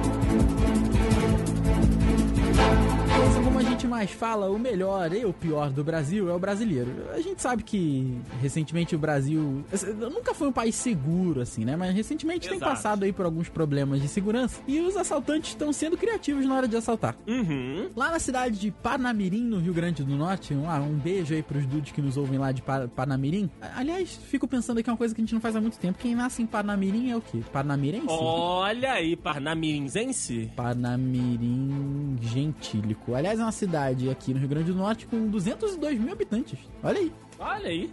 Mais 3.92 4.10
fala, 4.12 4.50
o 4.50 4.58
melhor 4.58 5.14
e 5.14 5.26
o 5.26 5.34
pior 5.34 5.70
do 5.70 5.84
Brasil 5.84 6.30
é 6.30 6.34
o 6.34 6.40
brasileiro. 6.40 6.92
A 7.14 7.20
gente 7.22 7.42
sabe 7.42 7.62
que 7.64 8.18
recentemente 8.42 8.96
o 8.96 9.00
Brasil 9.00 9.64
nunca 10.00 10.34
foi 10.34 10.48
um 10.48 10.52
país 10.52 10.76
seguro, 10.76 11.42
assim, 11.42 11.66
né? 11.66 11.76
Mas 11.76 11.94
recentemente 11.94 12.48
tem 12.48 12.58
Exato. 12.58 12.72
passado 12.72 13.04
aí 13.04 13.12
por 13.12 13.26
alguns 13.26 13.50
problemas 13.50 14.02
de 14.02 14.08
segurança 14.08 14.62
e 14.68 14.80
os 14.80 14.96
assaltantes 14.96 15.50
estão 15.52 15.72
sendo 15.74 15.98
criativos 15.98 16.46
na 16.46 16.56
hora 16.56 16.68
de 16.68 16.76
assaltar. 16.78 17.16
Uhum. 17.28 17.90
Lá 17.96 18.12
na 18.12 18.20
cidade 18.20 18.58
de 18.58 18.72
Parnamirim, 18.72 19.44
no 19.44 19.60
Rio 19.60 19.74
Grande 19.74 20.04
do 20.04 20.16
Norte, 20.16 20.54
um, 20.54 20.70
ah, 20.70 20.80
um 20.80 20.98
beijo 20.98 21.34
aí 21.34 21.44
pros 21.44 21.66
dudes 21.66 21.92
que 21.92 22.02
nos 22.02 22.16
ouvem 22.18 22.40
lá 22.40 22.52
de 22.52 22.62
Pa- 22.62 22.88
Parnamirim. 22.96 23.50
A- 23.62 23.80
Aliás, 23.82 24.18
fico 24.30 24.48
pensando 24.48 24.78
aqui 24.80 24.90
uma 24.90 24.98
coisa 24.98 25.14
que 25.14 25.22
a 25.22 25.24
gente 25.24 25.34
não 25.34 25.42
faz 25.42 25.56
há 25.56 25.62
muito 25.62 25.78
tempo. 25.78 25.98
Quem 26.00 26.16
nasce 26.16 26.42
em 26.42 26.46
Parnamirim 26.46 27.12
é 27.12 27.16
o 27.18 27.22
quê? 27.22 27.40
Parnamirense? 27.52 28.06
Olha 28.10 28.94
aí, 28.94 29.16
Parnamirinzense. 29.16 30.50
Parnamirim 30.56 32.18
Gentílico. 32.22 33.16
Aliás, 33.16 33.40
é 33.40 33.44
uma 33.44 33.52
cidade 33.52 33.81
aqui 34.12 34.34
no 34.34 34.40
Rio 34.40 34.50
Grande 34.50 34.72
do 34.72 34.78
Norte 34.78 35.06
com 35.08 35.28
202 35.28 36.00
mil 36.00 36.12
habitantes. 36.14 36.60
Olha 36.84 37.00
aí. 37.00 37.12
Olha 37.40 37.68
aí. 37.70 37.92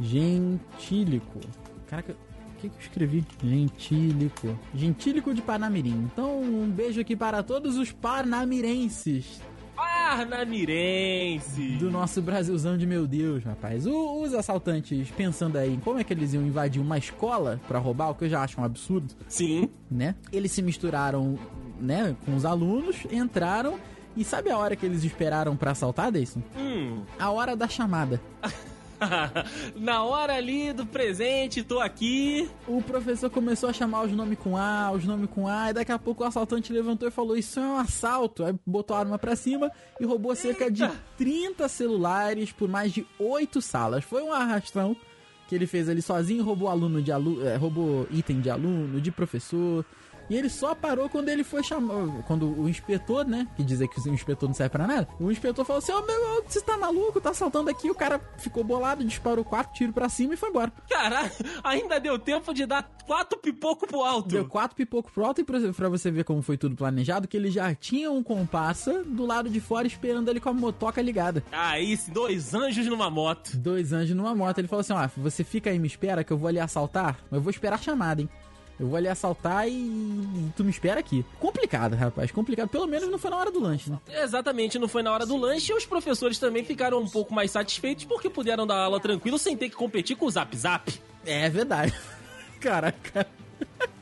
Gentílico. 0.00 1.40
Caraca, 1.88 2.12
o 2.12 2.60
que, 2.60 2.68
que 2.68 2.74
eu 2.74 2.80
escrevi? 2.80 3.24
Gentílico. 3.42 4.58
Gentílico 4.74 5.34
de 5.34 5.42
Parnamirim. 5.42 6.08
Então, 6.12 6.40
um 6.42 6.68
beijo 6.70 7.00
aqui 7.00 7.14
para 7.16 7.42
todos 7.42 7.76
os 7.76 7.92
parnamirenses 7.92 9.40
Parnamirense. 9.76 11.76
do 11.78 11.90
nosso 11.90 12.22
Brasilzão 12.22 12.76
de 12.78 12.86
meu 12.86 13.06
Deus, 13.06 13.42
rapaz. 13.44 13.86
O- 13.86 14.22
os 14.22 14.32
assaltantes 14.34 15.10
pensando 15.10 15.56
aí 15.58 15.74
em 15.74 15.80
como 15.80 15.98
é 15.98 16.04
que 16.04 16.12
eles 16.12 16.32
iam 16.32 16.44
invadir 16.46 16.80
uma 16.80 16.96
escola 16.98 17.60
pra 17.66 17.78
roubar, 17.78 18.10
o 18.10 18.14
que 18.14 18.24
eu 18.24 18.28
já 18.28 18.42
acho 18.42 18.60
um 18.60 18.64
absurdo, 18.64 19.14
Sim. 19.28 19.68
né? 19.90 20.14
Eles 20.32 20.52
se 20.52 20.62
misturaram, 20.62 21.38
né, 21.80 22.14
com 22.24 22.36
os 22.36 22.44
alunos, 22.44 22.96
entraram 23.10 23.78
e 24.16 24.24
sabe 24.24 24.50
a 24.50 24.58
hora 24.58 24.76
que 24.76 24.86
eles 24.86 25.04
esperaram 25.04 25.56
pra 25.56 25.72
assaltar, 25.72 26.10
Deison? 26.10 26.42
Hum. 26.56 27.02
A 27.18 27.30
hora 27.30 27.56
da 27.56 27.68
chamada. 27.68 28.20
Na 29.76 30.04
hora 30.04 30.34
ali 30.34 30.72
do 30.72 30.86
presente, 30.86 31.62
tô 31.62 31.80
aqui. 31.80 32.48
O 32.66 32.80
professor 32.82 33.28
começou 33.28 33.68
a 33.68 33.72
chamar 33.72 34.02
os 34.04 34.12
nomes 34.12 34.38
com 34.38 34.56
A, 34.56 34.90
os 34.92 35.04
nomes 35.04 35.28
com 35.30 35.48
A, 35.48 35.70
e 35.70 35.72
daqui 35.74 35.92
a 35.92 35.98
pouco 35.98 36.22
o 36.22 36.26
assaltante 36.26 36.72
levantou 36.72 37.08
e 37.08 37.10
falou: 37.10 37.36
Isso 37.36 37.58
é 37.60 37.62
um 37.62 37.76
assalto. 37.76 38.44
Aí 38.44 38.54
botou 38.64 38.96
a 38.96 39.00
arma 39.00 39.18
pra 39.18 39.36
cima 39.36 39.70
e 40.00 40.04
roubou 40.04 40.34
cerca 40.34 40.70
de 40.70 40.88
30 41.16 41.68
celulares 41.68 42.52
por 42.52 42.68
mais 42.68 42.92
de 42.92 43.06
8 43.18 43.60
salas. 43.60 44.04
Foi 44.04 44.22
um 44.22 44.32
arrastão 44.32 44.96
que 45.48 45.54
ele 45.54 45.66
fez 45.66 45.88
ali 45.88 46.00
sozinho, 46.00 46.44
roubou 46.44 46.68
aluno 46.68 47.02
de 47.02 47.12
aluno, 47.12 47.42
roubou 47.58 48.06
item 48.10 48.40
de 48.40 48.48
aluno, 48.48 49.00
de 49.00 49.10
professor. 49.10 49.84
E 50.28 50.36
ele 50.36 50.48
só 50.48 50.74
parou 50.74 51.08
quando 51.08 51.28
ele 51.28 51.44
foi 51.44 51.62
chamado. 51.62 52.24
Quando 52.26 52.60
o 52.60 52.68
inspetor, 52.68 53.26
né? 53.26 53.46
Que 53.56 53.62
dizer 53.62 53.88
que 53.88 54.00
o 54.00 54.14
inspetor 54.14 54.48
não 54.48 54.54
serve 54.54 54.70
pra 54.70 54.86
nada. 54.86 55.08
O 55.20 55.30
inspetor 55.30 55.64
falou 55.64 55.78
assim: 55.78 55.92
Ô 55.92 56.02
meu, 56.02 56.42
você 56.46 56.60
tá 56.60 56.76
maluco? 56.76 57.20
Tá 57.20 57.34
saltando 57.34 57.70
aqui. 57.70 57.90
O 57.90 57.94
cara 57.94 58.20
ficou 58.38 58.64
bolado, 58.64 59.04
disparou 59.04 59.44
quatro 59.44 59.72
tiros 59.74 59.94
pra 59.94 60.08
cima 60.08 60.34
e 60.34 60.36
foi 60.36 60.48
embora. 60.50 60.72
Caralho, 60.88 61.30
ainda 61.62 61.98
deu 62.00 62.18
tempo 62.18 62.52
de 62.54 62.66
dar 62.66 62.88
quatro 63.06 63.38
pipocos 63.38 63.88
pro 63.88 64.02
alto. 64.02 64.28
Deu 64.28 64.46
quatro 64.46 64.76
pipocos 64.76 65.12
pro 65.12 65.24
alto 65.24 65.40
e 65.40 65.44
pra, 65.44 65.60
pra 65.72 65.88
você 65.88 66.10
ver 66.10 66.24
como 66.24 66.42
foi 66.42 66.56
tudo 66.56 66.74
planejado, 66.74 67.28
que 67.28 67.36
ele 67.36 67.50
já 67.50 67.74
tinha 67.74 68.10
um 68.10 68.22
comparsa 68.22 69.04
do 69.04 69.26
lado 69.26 69.48
de 69.50 69.60
fora 69.60 69.86
esperando 69.86 70.28
ele 70.28 70.40
com 70.40 70.48
a 70.48 70.52
motoca 70.52 71.00
ligada. 71.02 71.42
Ah, 71.52 71.78
isso, 71.78 72.10
dois 72.10 72.54
anjos 72.54 72.86
numa 72.86 73.10
moto. 73.10 73.56
Dois 73.56 73.92
anjos 73.92 74.16
numa 74.16 74.34
moto. 74.34 74.58
Ele 74.58 74.68
falou 74.68 74.80
assim: 74.80 74.92
ó, 74.92 75.08
você 75.16 75.44
fica 75.44 75.70
aí, 75.70 75.78
me 75.78 75.86
espera 75.86 76.24
que 76.24 76.32
eu 76.32 76.38
vou 76.38 76.48
ali 76.48 76.58
assaltar. 76.58 77.18
Mas 77.30 77.38
eu 77.38 77.40
vou 77.42 77.50
esperar 77.50 77.76
a 77.76 77.78
chamada, 77.78 78.22
hein? 78.22 78.28
Eu 78.78 78.88
vou 78.88 78.96
ali 78.96 79.08
assaltar 79.08 79.68
e 79.68 80.52
tu 80.56 80.64
me 80.64 80.70
espera 80.70 80.98
aqui. 81.00 81.24
Complicado, 81.38 81.94
rapaz, 81.94 82.30
complicado. 82.32 82.68
Pelo 82.68 82.86
menos 82.86 83.08
não 83.08 83.18
foi 83.18 83.30
na 83.30 83.36
hora 83.36 83.50
do 83.50 83.60
lanche, 83.60 83.90
né? 83.90 83.98
Exatamente, 84.08 84.78
não 84.78 84.88
foi 84.88 85.02
na 85.02 85.12
hora 85.12 85.24
do 85.24 85.36
lanche 85.36 85.72
e 85.72 85.74
os 85.74 85.86
professores 85.86 86.38
também 86.38 86.64
ficaram 86.64 86.98
um 86.98 87.08
pouco 87.08 87.32
mais 87.32 87.50
satisfeitos 87.50 88.04
porque 88.04 88.28
puderam 88.28 88.66
dar 88.66 88.78
aula 88.78 88.98
tranquilo 88.98 89.38
sem 89.38 89.56
ter 89.56 89.68
que 89.68 89.76
competir 89.76 90.16
com 90.16 90.26
o 90.26 90.30
Zap 90.30 90.56
Zap. 90.56 90.92
É 91.24 91.48
verdade. 91.48 91.94
Caraca. 92.60 93.26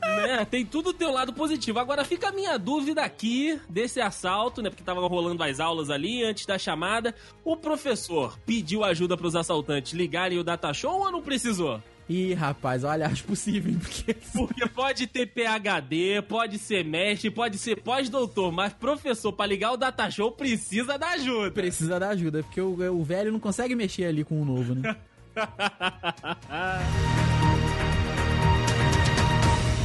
Né? 0.01 0.45
Tem 0.45 0.65
tudo 0.65 0.93
teu 0.93 1.11
lado 1.11 1.33
positivo. 1.33 1.79
Agora 1.79 2.03
fica 2.03 2.29
a 2.29 2.31
minha 2.31 2.57
dúvida 2.57 3.01
aqui 3.03 3.59
desse 3.69 4.01
assalto, 4.01 4.61
né? 4.61 4.69
Porque 4.69 4.83
tava 4.83 5.05
rolando 5.07 5.43
as 5.43 5.59
aulas 5.59 5.89
ali 5.89 6.23
antes 6.23 6.45
da 6.45 6.57
chamada. 6.57 7.15
O 7.43 7.55
professor 7.55 8.37
pediu 8.45 8.83
ajuda 8.83 9.17
para 9.17 9.27
os 9.27 9.35
assaltantes 9.35 9.93
ligarem 9.93 10.37
o 10.37 10.43
data 10.43 10.73
show 10.73 10.99
ou 11.01 11.11
não 11.11 11.21
precisou? 11.21 11.81
Ih, 12.09 12.33
rapaz, 12.33 12.83
olha, 12.83 13.07
acho 13.07 13.23
possível, 13.23 13.73
porque... 13.79 14.13
Porque 14.33 14.67
pode 14.67 15.07
ter 15.07 15.25
PHD, 15.27 16.21
pode 16.27 16.59
ser 16.59 16.83
mestre, 16.83 17.31
pode 17.31 17.57
ser 17.57 17.81
pós-doutor, 17.81 18.51
mas 18.51 18.73
professor, 18.73 19.31
pra 19.31 19.45
ligar 19.45 19.71
o 19.71 19.77
data 19.77 20.11
show, 20.11 20.31
precisa 20.31 20.97
da 20.97 21.11
ajuda. 21.11 21.51
Precisa 21.51 21.99
da 21.99 22.09
ajuda, 22.09 22.43
porque 22.43 22.59
o, 22.59 22.73
o 22.93 23.03
velho 23.03 23.31
não 23.31 23.39
consegue 23.39 23.75
mexer 23.75 24.05
ali 24.05 24.23
com 24.23 24.41
o 24.41 24.45
novo, 24.45 24.75
né? 24.75 24.95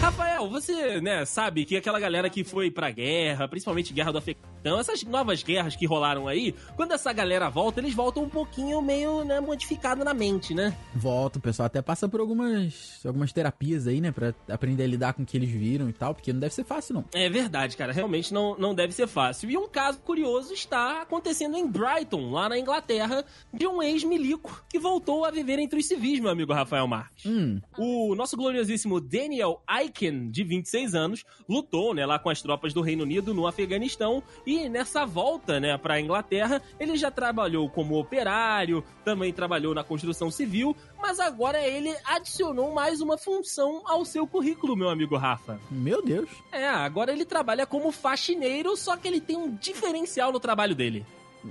Rafael, 0.00 0.48
você, 0.48 1.00
né, 1.00 1.24
sabe 1.24 1.64
que 1.64 1.76
aquela 1.76 1.98
galera 1.98 2.30
que 2.30 2.44
foi 2.44 2.70
pra 2.70 2.90
guerra, 2.90 3.48
principalmente 3.48 3.92
guerra 3.92 4.12
do 4.12 4.18
Afeganistão, 4.18 4.78
essas 4.78 5.02
novas 5.02 5.42
guerras 5.42 5.74
que 5.76 5.86
rolaram 5.86 6.28
aí, 6.28 6.54
quando 6.76 6.92
essa 6.92 7.12
galera 7.12 7.48
volta, 7.48 7.80
eles 7.80 7.94
voltam 7.94 8.22
um 8.22 8.28
pouquinho 8.28 8.80
meio, 8.80 9.24
né, 9.24 9.40
modificado 9.40 10.04
na 10.04 10.14
mente, 10.14 10.54
né? 10.54 10.76
Volta, 10.94 11.38
o 11.38 11.42
pessoal 11.42 11.66
até 11.66 11.82
passa 11.82 12.08
por 12.08 12.20
algumas, 12.20 13.00
algumas 13.04 13.32
terapias 13.32 13.86
aí, 13.88 14.00
né, 14.00 14.12
pra 14.12 14.32
aprender 14.48 14.84
a 14.84 14.86
lidar 14.86 15.12
com 15.14 15.22
o 15.24 15.26
que 15.26 15.36
eles 15.36 15.50
viram 15.50 15.88
e 15.88 15.92
tal, 15.92 16.14
porque 16.14 16.32
não 16.32 16.40
deve 16.40 16.54
ser 16.54 16.64
fácil, 16.64 16.94
não. 16.94 17.04
É 17.12 17.28
verdade, 17.28 17.76
cara, 17.76 17.92
realmente 17.92 18.32
não, 18.32 18.56
não 18.56 18.74
deve 18.74 18.92
ser 18.92 19.08
fácil. 19.08 19.50
E 19.50 19.56
um 19.56 19.68
caso 19.68 19.98
curioso 20.00 20.54
está 20.54 21.02
acontecendo 21.02 21.56
em 21.56 21.66
Brighton, 21.66 22.30
lá 22.30 22.48
na 22.48 22.58
Inglaterra, 22.58 23.24
de 23.52 23.66
um 23.66 23.82
ex-milico 23.82 24.64
que 24.70 24.78
voltou 24.78 25.24
a 25.24 25.30
viver 25.30 25.58
entre 25.58 25.78
os 25.80 25.86
civis, 25.86 26.20
meu 26.20 26.30
amigo 26.30 26.52
Rafael 26.52 26.86
Marques. 26.86 27.26
Hum, 27.26 27.60
O 27.76 28.14
nosso 28.14 28.36
gloriosíssimo 28.36 29.00
Daniel 29.00 29.60
Aiken, 29.88 30.30
de 30.30 30.44
26 30.44 30.94
anos, 30.94 31.24
lutou, 31.48 31.94
né, 31.94 32.04
lá 32.04 32.18
com 32.18 32.28
as 32.28 32.42
tropas 32.42 32.72
do 32.74 32.82
Reino 32.82 33.02
Unido 33.02 33.32
no 33.32 33.46
Afeganistão 33.46 34.22
e 34.46 34.68
nessa 34.68 35.04
volta, 35.04 35.58
né, 35.58 35.76
para 35.78 35.94
a 35.94 36.00
Inglaterra, 36.00 36.62
ele 36.78 36.96
já 36.96 37.10
trabalhou 37.10 37.68
como 37.70 37.98
operário, 37.98 38.84
também 39.04 39.32
trabalhou 39.32 39.74
na 39.74 39.82
construção 39.82 40.30
civil, 40.30 40.76
mas 41.00 41.18
agora 41.18 41.60
ele 41.66 41.94
adicionou 42.04 42.72
mais 42.72 43.00
uma 43.00 43.16
função 43.16 43.82
ao 43.86 44.04
seu 44.04 44.26
currículo, 44.26 44.76
meu 44.76 44.90
amigo 44.90 45.16
Rafa. 45.16 45.58
meu 45.70 46.02
Deus. 46.02 46.28
É, 46.52 46.68
agora 46.68 47.12
ele 47.12 47.24
trabalha 47.24 47.66
como 47.66 47.90
faxineiro, 47.90 48.76
só 48.76 48.96
que 48.96 49.08
ele 49.08 49.20
tem 49.20 49.36
um 49.36 49.54
diferencial 49.54 50.30
no 50.30 50.38
trabalho 50.40 50.74
dele. 50.74 51.04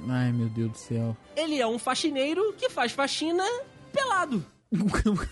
Ai, 0.07 0.31
meu 0.31 0.47
Deus 0.47 0.71
do 0.71 0.77
céu. 0.77 1.17
Ele 1.35 1.59
é 1.59 1.65
um 1.65 1.79
faxineiro 1.79 2.53
que 2.57 2.69
faz 2.69 2.91
faxina 2.91 3.43
pelado. 3.91 4.45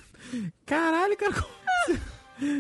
Caralho, 0.66 1.16
cara, 1.18 1.46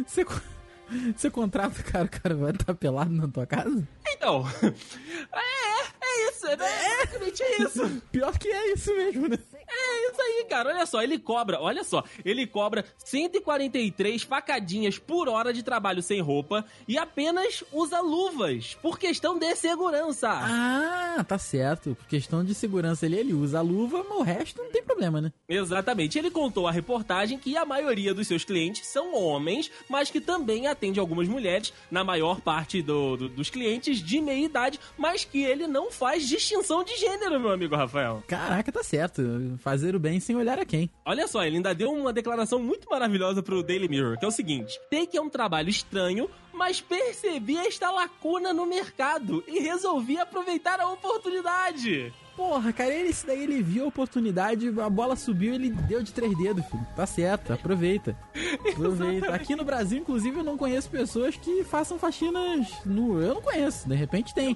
você, 0.05 0.25
você, 1.15 1.29
contrata 1.29 1.79
o 1.79 1.83
cara, 1.83 2.05
o 2.05 2.09
cara 2.09 2.35
vai 2.35 2.51
estar 2.51 2.73
pelado 2.75 3.11
na 3.11 3.27
tua 3.27 3.45
casa? 3.45 3.87
Então, 4.07 4.45
é, 4.63 6.05
é 6.05 6.29
isso, 6.29 6.45
né? 6.47 6.55
É 6.59 7.05
basicamente 7.05 7.43
isso. 7.61 8.01
Pior 8.11 8.37
que 8.37 8.47
é 8.47 8.73
isso 8.73 8.95
mesmo, 8.95 9.27
né? 9.27 9.37
É 9.77 10.11
isso 10.11 10.21
aí, 10.21 10.45
cara. 10.49 10.69
Olha 10.69 10.85
só, 10.85 11.01
ele 11.01 11.19
cobra, 11.19 11.59
olha 11.59 11.83
só, 11.83 12.03
ele 12.23 12.47
cobra 12.47 12.85
143 13.03 14.23
facadinhas 14.23 14.97
por 14.97 15.27
hora 15.27 15.51
de 15.53 15.61
trabalho 15.63 16.01
sem 16.01 16.21
roupa 16.21 16.65
e 16.87 16.97
apenas 16.97 17.63
usa 17.71 17.99
luvas, 18.01 18.75
por 18.81 18.97
questão 18.97 19.37
de 19.37 19.55
segurança. 19.55 20.29
Ah, 20.29 21.23
tá 21.27 21.37
certo. 21.37 21.95
Por 21.95 22.07
questão 22.07 22.43
de 22.43 22.53
segurança 22.53 23.05
ele, 23.05 23.17
ele 23.17 23.33
usa 23.33 23.59
a 23.59 23.61
luva, 23.61 24.05
mas 24.07 24.17
o 24.17 24.21
resto 24.21 24.61
não 24.63 24.71
tem 24.71 24.83
problema, 24.83 25.19
né? 25.21 25.31
Exatamente. 25.47 26.17
Ele 26.17 26.31
contou 26.31 26.67
à 26.67 26.71
reportagem 26.71 27.37
que 27.37 27.57
a 27.57 27.65
maioria 27.65 28.13
dos 28.13 28.27
seus 28.27 28.43
clientes 28.43 28.85
são 28.87 29.13
homens, 29.15 29.69
mas 29.89 30.09
que 30.09 30.21
também 30.21 30.67
atende 30.67 30.99
algumas 30.99 31.27
mulheres, 31.27 31.73
na 31.91 32.03
maior 32.03 32.41
parte 32.41 32.81
do- 32.81 33.17
do- 33.17 33.29
dos 33.29 33.49
clientes 33.49 33.99
de 34.01 34.21
meia 34.21 34.45
idade, 34.45 34.79
mas 34.97 35.23
que 35.25 35.43
ele 35.43 35.67
não 35.67 35.91
faz 35.91 36.27
distinção 36.27 36.83
de 36.83 36.95
gênero, 36.97 37.39
meu 37.39 37.51
amigo 37.51 37.75
Rafael. 37.75 38.23
Caraca, 38.27 38.71
tá 38.71 38.83
certo. 38.83 39.21
Fazer 39.65 39.95
o 39.95 39.99
bem 39.99 40.19
sem 40.19 40.35
olhar 40.35 40.59
a 40.59 40.63
quem. 40.63 40.91
Olha 41.03 41.27
só, 41.27 41.43
ele 41.43 41.55
ainda 41.55 41.73
deu 41.73 41.91
uma 41.91 42.13
declaração 42.13 42.59
muito 42.59 42.87
maravilhosa 42.87 43.41
pro 43.41 43.63
Daily 43.63 43.89
Mirror, 43.89 44.15
que 44.19 44.23
é 44.23 44.27
o 44.27 44.31
seguinte: 44.31 44.79
sei 44.93 45.07
que 45.07 45.17
é 45.17 45.21
um 45.21 45.27
trabalho 45.27 45.71
estranho, 45.71 46.29
mas 46.53 46.81
percebi 46.81 47.57
esta 47.57 47.89
lacuna 47.89 48.53
no 48.53 48.67
mercado 48.67 49.43
e 49.47 49.57
resolvi 49.57 50.19
aproveitar 50.19 50.79
a 50.79 50.87
oportunidade. 50.87 52.13
Porra, 52.35 52.71
cara, 52.71 52.93
ele, 52.93 53.09
esse 53.09 53.25
daí 53.25 53.41
ele 53.41 53.63
viu 53.63 53.85
a 53.85 53.87
oportunidade, 53.87 54.67
a 54.79 54.89
bola 54.89 55.15
subiu 55.15 55.55
ele 55.55 55.71
deu 55.71 56.03
de 56.03 56.13
três 56.13 56.37
dedos, 56.37 56.63
filho. 56.67 56.85
Tá 56.95 57.07
certo, 57.07 57.51
aproveita. 57.51 58.15
Aproveita. 58.71 59.33
Aqui 59.33 59.55
no 59.55 59.63
Brasil, 59.63 59.97
inclusive, 59.97 60.37
eu 60.37 60.43
não 60.43 60.57
conheço 60.57 60.89
pessoas 60.91 61.35
que 61.35 61.63
façam 61.63 61.97
faxinas 61.97 62.67
nu. 62.85 63.19
Eu 63.19 63.33
não 63.35 63.41
conheço, 63.41 63.87
de 63.87 63.95
repente 63.95 64.33
tem. 64.35 64.55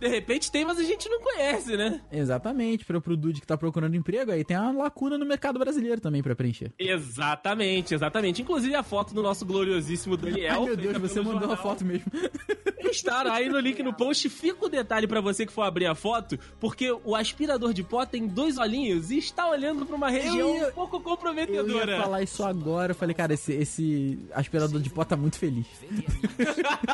De 0.00 0.08
repente 0.08 0.50
tem, 0.50 0.64
mas 0.64 0.78
a 0.78 0.82
gente 0.82 1.08
não 1.08 1.20
conhece, 1.20 1.76
né? 1.76 2.00
Exatamente, 2.10 2.84
para 2.84 3.00
pro 3.00 3.16
Dude 3.16 3.40
que 3.40 3.46
tá 3.46 3.56
procurando 3.56 3.94
emprego, 3.96 4.32
aí 4.32 4.42
tem 4.44 4.56
uma 4.56 4.72
lacuna 4.84 5.18
no 5.18 5.26
mercado 5.26 5.58
brasileiro 5.58 6.00
também 6.00 6.22
pra 6.22 6.34
preencher. 6.34 6.72
Exatamente, 6.78 7.94
exatamente. 7.94 8.40
Inclusive 8.42 8.74
a 8.74 8.82
foto 8.82 9.12
do 9.14 9.22
nosso 9.22 9.44
gloriosíssimo 9.44 10.16
Daniel. 10.16 10.60
Ai 10.60 10.66
meu 10.66 10.76
Deus, 10.76 10.96
você 10.98 11.20
mandou 11.20 11.36
a 11.38 11.40
jornal, 11.40 11.56
foto 11.58 11.84
mesmo. 11.84 12.06
Estará 12.90 13.34
aí 13.34 13.48
no 13.48 13.58
link 13.60 13.80
no 13.84 13.92
post. 13.92 14.28
Fica 14.28 14.64
o 14.66 14.68
detalhe 14.68 15.06
pra 15.06 15.20
você 15.20 15.46
que 15.46 15.52
for 15.52 15.62
abrir 15.62 15.86
a 15.86 15.94
foto, 15.94 16.36
porque 16.58 16.90
o 17.04 17.14
aspirador 17.14 17.72
de 17.72 17.84
pó 17.84 18.04
tem 18.04 18.26
dois 18.26 18.58
olhinhos 18.58 19.10
e 19.12 19.18
está 19.18 19.48
olhando 19.48 19.86
pra 19.86 19.94
uma 19.94 20.10
região 20.10 20.56
ia- 20.56 20.68
um 20.68 20.72
pouco 20.72 20.96
Eu 20.96 21.00
comprometedora. 21.00 21.92
ia 21.96 22.02
falar 22.02 22.22
isso 22.22 22.42
agora, 22.42 22.90
eu 22.92 22.96
falei, 22.96 23.14
cara, 23.14 23.34
esse, 23.34 23.52
esse 23.52 24.18
aspirador 24.32 24.80
de 24.80 24.90
pó 24.90 25.04
tá 25.04 25.16
muito 25.16 25.38
feliz. 25.38 25.66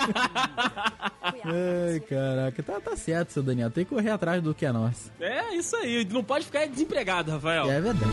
Ai, 1.44 2.00
caraca, 2.08 2.62
tá, 2.62 2.80
tá 2.80 2.95
certo, 2.98 3.32
seu 3.32 3.42
Daniel. 3.42 3.70
Tem 3.70 3.84
que 3.84 3.94
correr 3.94 4.10
atrás 4.10 4.42
do 4.42 4.54
que 4.54 4.66
é 4.66 4.72
nosso. 4.72 5.10
É, 5.20 5.54
isso 5.54 5.74
aí. 5.76 6.04
Não 6.10 6.22
pode 6.24 6.44
ficar 6.46 6.66
desempregado, 6.66 7.30
Rafael. 7.32 7.70
É 7.70 7.80
verdade. 7.80 8.10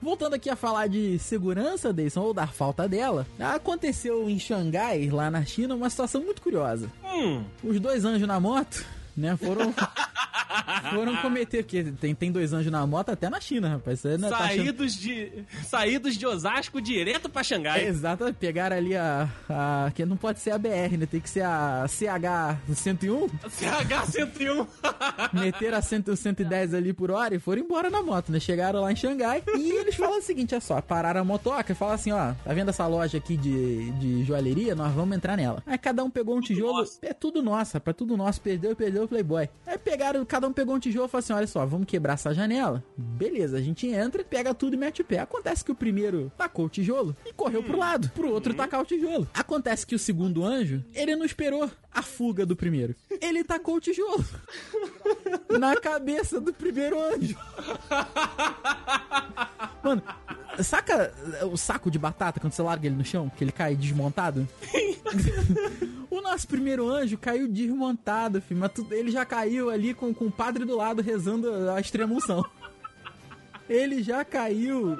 Voltando 0.00 0.34
aqui 0.34 0.48
a 0.48 0.54
falar 0.56 0.86
de 0.88 1.18
segurança, 1.18 1.92
Deison, 1.92 2.20
ou 2.22 2.32
da 2.32 2.46
falta 2.46 2.88
dela, 2.88 3.26
aconteceu 3.38 4.30
em 4.30 4.38
Xangai, 4.38 5.10
lá 5.10 5.28
na 5.30 5.44
China, 5.44 5.74
uma 5.74 5.90
situação 5.90 6.22
muito 6.22 6.40
curiosa. 6.40 6.88
Hum, 7.04 7.42
Os 7.64 7.80
dois 7.80 8.04
anjos 8.04 8.26
na 8.26 8.38
moto, 8.38 8.84
né, 9.16 9.36
foram 9.36 9.74
foram 10.94 11.16
cometer, 11.18 11.62
porque 11.62 11.84
tem, 11.84 12.14
tem 12.14 12.32
dois 12.32 12.52
anjos 12.52 12.70
na 12.72 12.86
moto 12.86 13.10
até 13.10 13.28
na 13.28 13.40
China, 13.40 13.68
rapaz. 13.68 14.00
Você 14.00 14.16
não 14.18 14.28
tá 14.30 14.36
achando- 14.38 14.56
saídos, 14.56 14.94
de, 14.94 15.32
saídos 15.64 16.16
de 16.16 16.26
Osasco 16.26 16.80
direto 16.80 17.28
pra 17.28 17.42
Xangai. 17.42 17.86
Exato, 17.86 18.32
pegaram 18.34 18.76
ali 18.76 18.96
a, 18.96 19.28
a. 19.48 19.90
Que 19.94 20.04
não 20.04 20.16
pode 20.16 20.40
ser 20.40 20.50
a 20.50 20.58
BR, 20.58 20.96
né? 20.98 21.06
Tem 21.06 21.20
que 21.20 21.30
ser 21.30 21.42
a 21.42 21.84
CH101. 21.86 23.30
CH101. 23.48 24.66
meteram 25.32 25.78
a 25.78 25.82
100, 25.82 26.16
110 26.16 26.74
ali 26.74 26.92
por 26.92 27.10
hora 27.10 27.34
e 27.34 27.38
foram 27.38 27.62
embora 27.62 27.90
na 27.90 28.02
moto, 28.02 28.30
né? 28.32 28.40
Chegaram 28.40 28.80
lá 28.80 28.92
em 28.92 28.96
Xangai 28.96 29.42
e 29.56 29.70
eles 29.72 29.94
falam 29.94 30.18
o 30.18 30.22
seguinte: 30.22 30.54
olha 30.54 30.60
só, 30.60 30.80
pararam 30.80 31.20
a 31.20 31.24
motoca 31.24 31.72
e 31.72 31.74
falaram 31.74 31.94
assim: 31.96 32.12
ó, 32.12 32.32
tá 32.44 32.52
vendo 32.52 32.68
essa 32.70 32.86
loja 32.86 33.18
aqui 33.18 33.36
de, 33.36 33.90
de 33.92 34.24
joalheria? 34.24 34.74
Nós 34.74 34.92
vamos 34.92 35.16
entrar 35.16 35.36
nela. 35.36 35.62
Aí 35.66 35.78
cada 35.78 36.02
um 36.04 36.10
pegou 36.10 36.36
um 36.36 36.40
tijolo. 36.40 36.84
É 37.02 37.12
tudo 37.12 37.42
nosso, 37.42 37.74
rapaz, 37.74 37.96
tudo 37.96 38.16
nosso. 38.16 38.40
Perdeu, 38.40 38.74
perdeu 38.74 39.04
o 39.04 39.08
Playboy. 39.08 39.48
Aí 39.66 39.78
pegaram, 39.78 40.24
cada 40.38 40.46
um 40.46 40.52
pegou 40.52 40.76
um 40.76 40.78
tijolo 40.78 41.06
e 41.06 41.08
falou 41.08 41.18
assim: 41.18 41.32
olha 41.32 41.48
só, 41.48 41.66
vamos 41.66 41.88
quebrar 41.88 42.12
essa 42.12 42.32
janela. 42.32 42.84
Beleza, 42.96 43.56
a 43.56 43.60
gente 43.60 43.88
entra, 43.88 44.22
pega 44.22 44.54
tudo 44.54 44.74
e 44.74 44.76
mete 44.76 45.02
o 45.02 45.04
pé. 45.04 45.18
Acontece 45.18 45.64
que 45.64 45.72
o 45.72 45.74
primeiro 45.74 46.30
tacou 46.38 46.66
o 46.66 46.68
tijolo 46.68 47.16
e 47.26 47.32
correu 47.32 47.60
pro 47.60 47.76
lado, 47.76 48.08
pro 48.10 48.30
outro 48.30 48.54
tacar 48.54 48.80
o 48.80 48.84
tijolo. 48.84 49.28
Acontece 49.34 49.84
que 49.84 49.96
o 49.96 49.98
segundo 49.98 50.44
anjo, 50.44 50.84
ele 50.94 51.16
não 51.16 51.24
esperou 51.24 51.68
a 51.92 52.02
fuga 52.02 52.46
do 52.46 52.54
primeiro. 52.54 52.94
Ele 53.20 53.42
tacou 53.42 53.74
o 53.76 53.80
tijolo 53.80 54.24
na 55.58 55.74
cabeça 55.74 56.40
do 56.40 56.54
primeiro 56.54 56.96
anjo. 57.00 57.36
Mano, 59.82 60.02
Saca 60.62 61.12
o 61.50 61.56
saco 61.56 61.90
de 61.90 61.98
batata 61.98 62.40
quando 62.40 62.52
você 62.52 62.62
larga 62.62 62.86
ele 62.86 62.96
no 62.96 63.04
chão, 63.04 63.30
que 63.34 63.44
ele 63.44 63.52
cai 63.52 63.76
desmontado? 63.76 64.48
o 66.10 66.20
nosso 66.20 66.46
primeiro 66.48 66.88
anjo 66.88 67.16
caiu 67.16 67.48
desmontado, 67.48 68.40
filho, 68.40 68.60
mas 68.60 68.72
ele 68.90 69.10
já 69.10 69.24
caiu 69.24 69.70
ali 69.70 69.94
com, 69.94 70.12
com 70.12 70.26
o 70.26 70.30
padre 70.30 70.64
do 70.64 70.76
lado 70.76 71.02
rezando 71.02 71.70
a 71.70 71.80
extremunção. 71.80 72.44
Ele 73.68 74.02
já 74.02 74.24
caiu. 74.24 74.96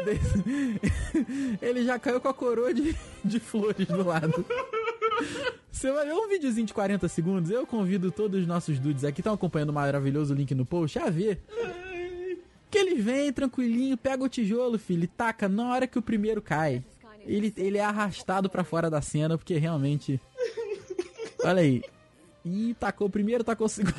Ele 1.62 1.84
já 1.84 1.98
caiu 1.98 2.20
com 2.20 2.28
a 2.28 2.34
coroa 2.34 2.74
de, 2.74 2.96
de 3.24 3.38
flores 3.38 3.86
do 3.86 4.04
lado. 4.04 4.44
Você 5.70 5.92
vai 5.92 6.06
ver 6.06 6.12
um 6.12 6.28
videozinho 6.28 6.66
de 6.66 6.74
40 6.74 7.06
segundos. 7.08 7.50
Eu 7.50 7.66
convido 7.66 8.10
todos 8.10 8.40
os 8.40 8.46
nossos 8.46 8.78
dudes 8.78 9.04
aqui 9.04 9.16
que 9.16 9.20
estão 9.20 9.32
acompanhando 9.32 9.70
o 9.70 9.72
maravilhoso 9.72 10.34
link 10.34 10.54
no 10.54 10.66
post 10.66 10.98
a 10.98 11.08
ver. 11.08 11.40
Vem 13.00 13.32
tranquilinho, 13.32 13.96
pega 13.96 14.22
o 14.22 14.28
tijolo, 14.28 14.78
filho, 14.78 15.04
e 15.04 15.06
taca 15.06 15.48
na 15.48 15.72
hora 15.72 15.86
que 15.86 15.98
o 15.98 16.02
primeiro 16.02 16.42
cai. 16.42 16.84
Ele, 17.24 17.52
ele 17.56 17.78
é 17.78 17.84
arrastado 17.84 18.50
para 18.50 18.62
fora 18.62 18.90
da 18.90 19.00
cena, 19.00 19.38
porque 19.38 19.56
realmente. 19.56 20.20
Olha 21.42 21.62
aí. 21.62 21.82
E 22.44 22.74
tacou 22.74 23.06
o 23.06 23.10
primeiro, 23.10 23.42
tacou 23.42 23.66
o 23.66 23.70
segundo. 23.70 23.94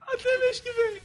Até 0.00 0.38
mês 0.38 0.60
que 0.60 0.72
vem. 0.72 1.02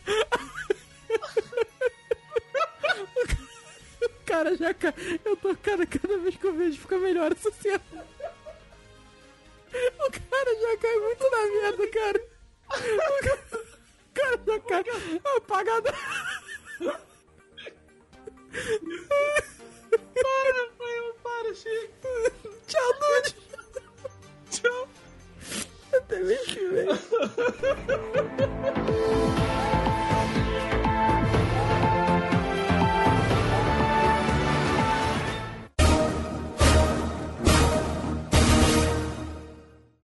o 4.03 4.09
cara 4.25 4.55
já. 4.57 4.75
Eu 5.23 5.37
tô 5.37 5.55
cada, 5.55 5.85
cada 5.85 6.17
vez 6.17 6.35
que 6.35 6.45
eu 6.45 6.53
vejo 6.53 6.79
fica 6.79 6.97
melhor 6.97 7.31
essa 7.31 7.51
cena. 7.51 7.81
Já 10.62 10.78
cai 10.78 11.00
muito 11.00 11.30
na 11.30 11.45
merda, 11.47 11.88
cara. 11.88 12.21
O 12.69 12.76
cara, 14.13 14.39
já 14.45 14.60
cai 14.60 14.84
apagado. 15.38 15.89
Para, 20.13 20.52
Rafael, 20.62 21.13
para, 21.24 21.54
chega. 21.56 21.89
Tchau, 22.67 22.93
Dude. 23.00 23.36
Tchau. 24.52 24.88
Até 25.93 26.19
mês 26.19 26.45
que 26.45 26.67
vem. 26.67 26.88